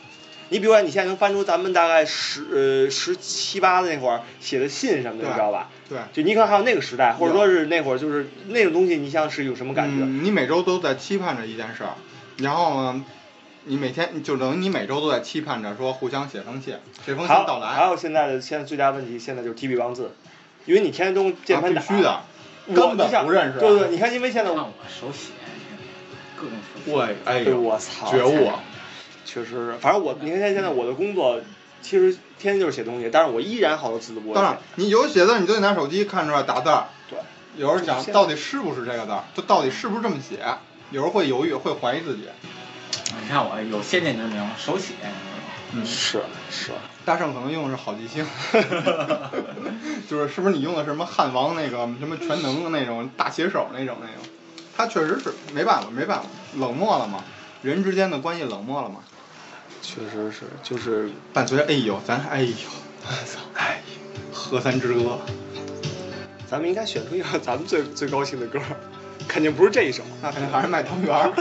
[0.51, 5.68] 你比如说，你现在能翻出咱们大概十呃十七八的那会儿写的信什么的，你知道吧？
[5.89, 5.98] 对。
[6.12, 10.05] 就你可能还有那个时代，或者说是那会儿就是那种东西，你像是有什么感觉？
[10.05, 11.94] 嗯，你每周都在期盼着一件事儿，
[12.39, 13.05] 然后呢，
[13.64, 16.74] 你每天就等于你每周都在期盼着说互相写封信，
[17.06, 20.12] 这封信还有到来，还有现在的现在最大问题，现在就是提笔忘字，
[20.66, 22.20] 因为你天天中键盘打，啊必须的，
[22.74, 25.31] 根本不认识对对，你看，因为现在我，手写，
[26.36, 26.93] 各种手写。
[26.93, 28.60] 对，哎呦，我操，觉悟，啊
[29.24, 31.40] 确实是，反正我，你看现在我的工作，
[31.82, 34.34] 其实天天就是写东西，但是我依然好多字都不会。
[34.34, 36.86] 当然，你有写字，你就得拿手机看出来打字儿。
[37.09, 37.18] 对，
[37.56, 40.38] 有时候想到底是不是这个字儿，就到底是不是这么写，
[40.90, 42.22] 有时候会犹豫，会怀疑自己。
[43.22, 44.94] 你看我有先见之明，手写。
[45.72, 46.20] 嗯，是
[46.51, 46.72] 是，
[47.05, 48.26] 大圣可能用的是好记星
[50.10, 54.16] 就是是不是你用的是什么汉王那个什么全能的那种大写手那种那种？
[54.76, 56.24] 他确实是没办法，没办法，
[56.56, 57.22] 冷漠了嘛，
[57.62, 58.97] 人之间的关系冷漠了嘛。
[59.82, 62.55] 确实是，就是伴随着哎呦，咱哎呦，
[63.55, 63.81] 哎，
[64.32, 65.19] 河山之歌，
[66.48, 68.61] 咱们应该选出一个咱们最最高兴的歌，
[69.27, 70.02] 肯定不是这一首。
[70.23, 71.32] 那肯定还是卖汤圆儿。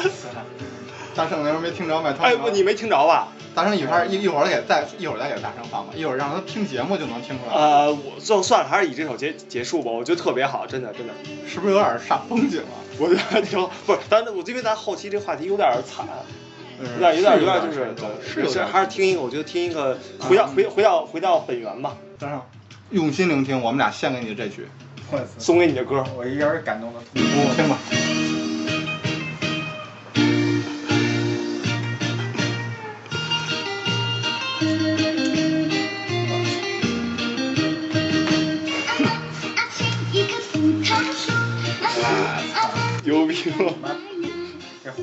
[1.15, 2.43] 大圣那时候没听着卖汤哎，圆儿。
[2.43, 3.29] 不，你没听着吧？
[3.55, 7.53] 大圣一会儿一一会儿给再一会儿再给大圣放吧，一会儿让他听节目就能听出来。
[7.53, 11.13] 呃，我就算了，还是以这首结结束吧，我觉得特别好，真的真的，
[11.47, 12.67] 是不是有点煞风景了？
[12.99, 13.69] 我觉得挺好。
[13.85, 16.25] 不是，咱我因为咱后期这话题有点惨，嗯
[16.81, 22.41] 有点有点有点就是对是有点还是听一个，我觉得听一个回到回回到回到本源吧，等会儿，
[22.91, 24.67] 用心聆听，我们俩献给你的这曲，
[25.37, 26.03] 送给你的歌。
[26.17, 27.21] 我一人感动的你。
[27.55, 27.77] 听吧。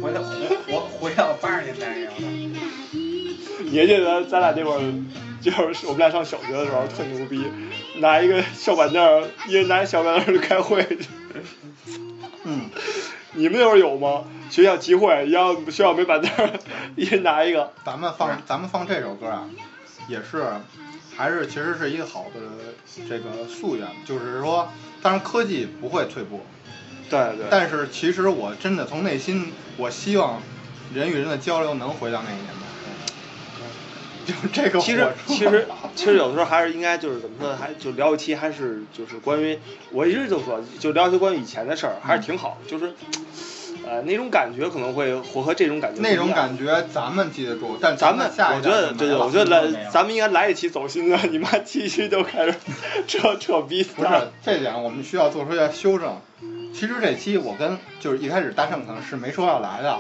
[0.01, 0.31] 回到活
[0.67, 2.23] 活回到八十年代那样的。
[3.65, 4.83] 你还记得咱咱俩那会儿
[5.41, 7.45] 就是我们俩上小学的时候特牛逼，
[8.01, 11.09] 拿一个小板凳儿，一人拿一小板凳儿就开会去。
[12.45, 12.71] 嗯，
[13.33, 14.25] 你们那会儿有吗？
[14.51, 16.53] 学校集会，然后学校没板凳儿，
[16.95, 17.73] 一人拿一个。
[17.85, 19.49] 咱们放咱们放这首歌啊，
[20.09, 20.45] 也是
[21.17, 22.41] 还是其实是一个好的
[23.09, 24.69] 这个夙愿，就是说，
[25.03, 26.41] 当然科技不会退步，
[27.11, 27.47] 对对。
[27.51, 30.41] 但是其实我真的从内心，我希望
[30.95, 32.53] 人与人的交流能回到那一年代。
[34.27, 39.57] 就这个其实其实其实有的时候还是应该就是怎么说，还就聊一期还是就是关于
[39.93, 42.93] 我一直就说就聊一些关于以前的事儿，还是挺好，就是
[43.87, 52.55] 呃那种感觉可能会和和这种感觉那种感觉咱们记得住，但咱们我觉得对对，我觉得来咱们应该来一期走心的，你妈继续就开始
[53.07, 54.09] 扯扯逼不是
[54.45, 56.21] 这点，我们需要做出一下修正。
[56.75, 59.99] 其实这期我跟就是一开始大圣可能是没说要来的，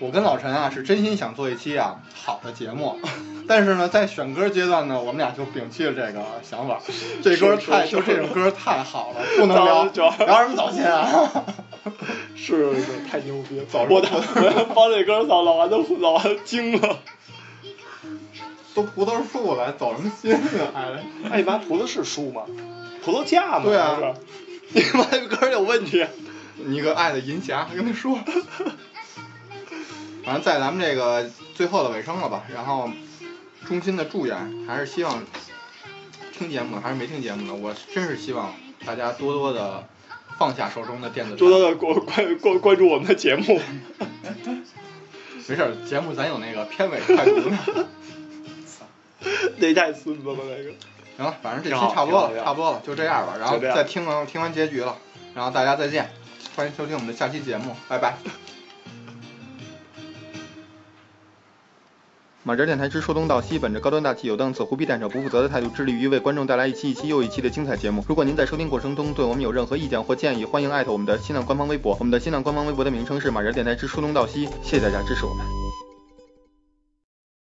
[0.00, 2.98] 我跟老陈啊是真心想做一期啊好的节目，
[3.48, 6.80] 但是呢在选歌阶段呢，我们俩就摒弃了这个想法。
[7.22, 11.30] 这歌太就这首歌太好了，不能聊聊什么早先啊。
[12.36, 16.98] 是是太牛逼了，我的我放这歌，操，老王都老王惊了。
[18.74, 20.34] 都葡萄树了，走什么心
[20.74, 20.98] 啊？
[21.30, 22.42] 还哎，你妈葡萄是树吗？
[23.04, 23.62] 葡萄架吗？
[23.64, 23.98] 对啊
[24.74, 26.04] 你妈这歌有问题。
[26.66, 28.18] 你个爱的银霞，跟他说。
[30.24, 32.90] 反正在咱们这个最后的尾声了吧，然后
[33.66, 35.22] 衷心的祝愿，还是希望
[36.32, 39.86] 听节目的还是没听节目的，我真是希望大家多多的
[40.38, 43.60] 放下手中的电子多多的关关关关注我们的节目。
[45.46, 47.58] 没事儿，节目咱有那个片尾快读呢。
[49.58, 50.72] 那太孙子了，那个。
[51.16, 53.34] 行了，反正这期差不多了，差不多了，就这样吧。
[53.38, 54.96] 然后再听完听完结局了，
[55.34, 56.10] 然后大家再见，
[56.56, 58.16] 欢迎收听我们的下期节目，拜拜。
[62.46, 68.04] 马哲电台之说东道西，本着高端大气、有档次、胡逼蛋扯不负责的态度，致力于为观众带来一期一期又一期的精彩节目。
[68.06, 71.96] 如果您在收听过程中对我们有任何意见或建议，欢迎艾特我们的新浪官方微博。
[71.98, 75.63] 我们的新浪官方微博的名称是马哲电台之说东道西，谢谢大家支持我们。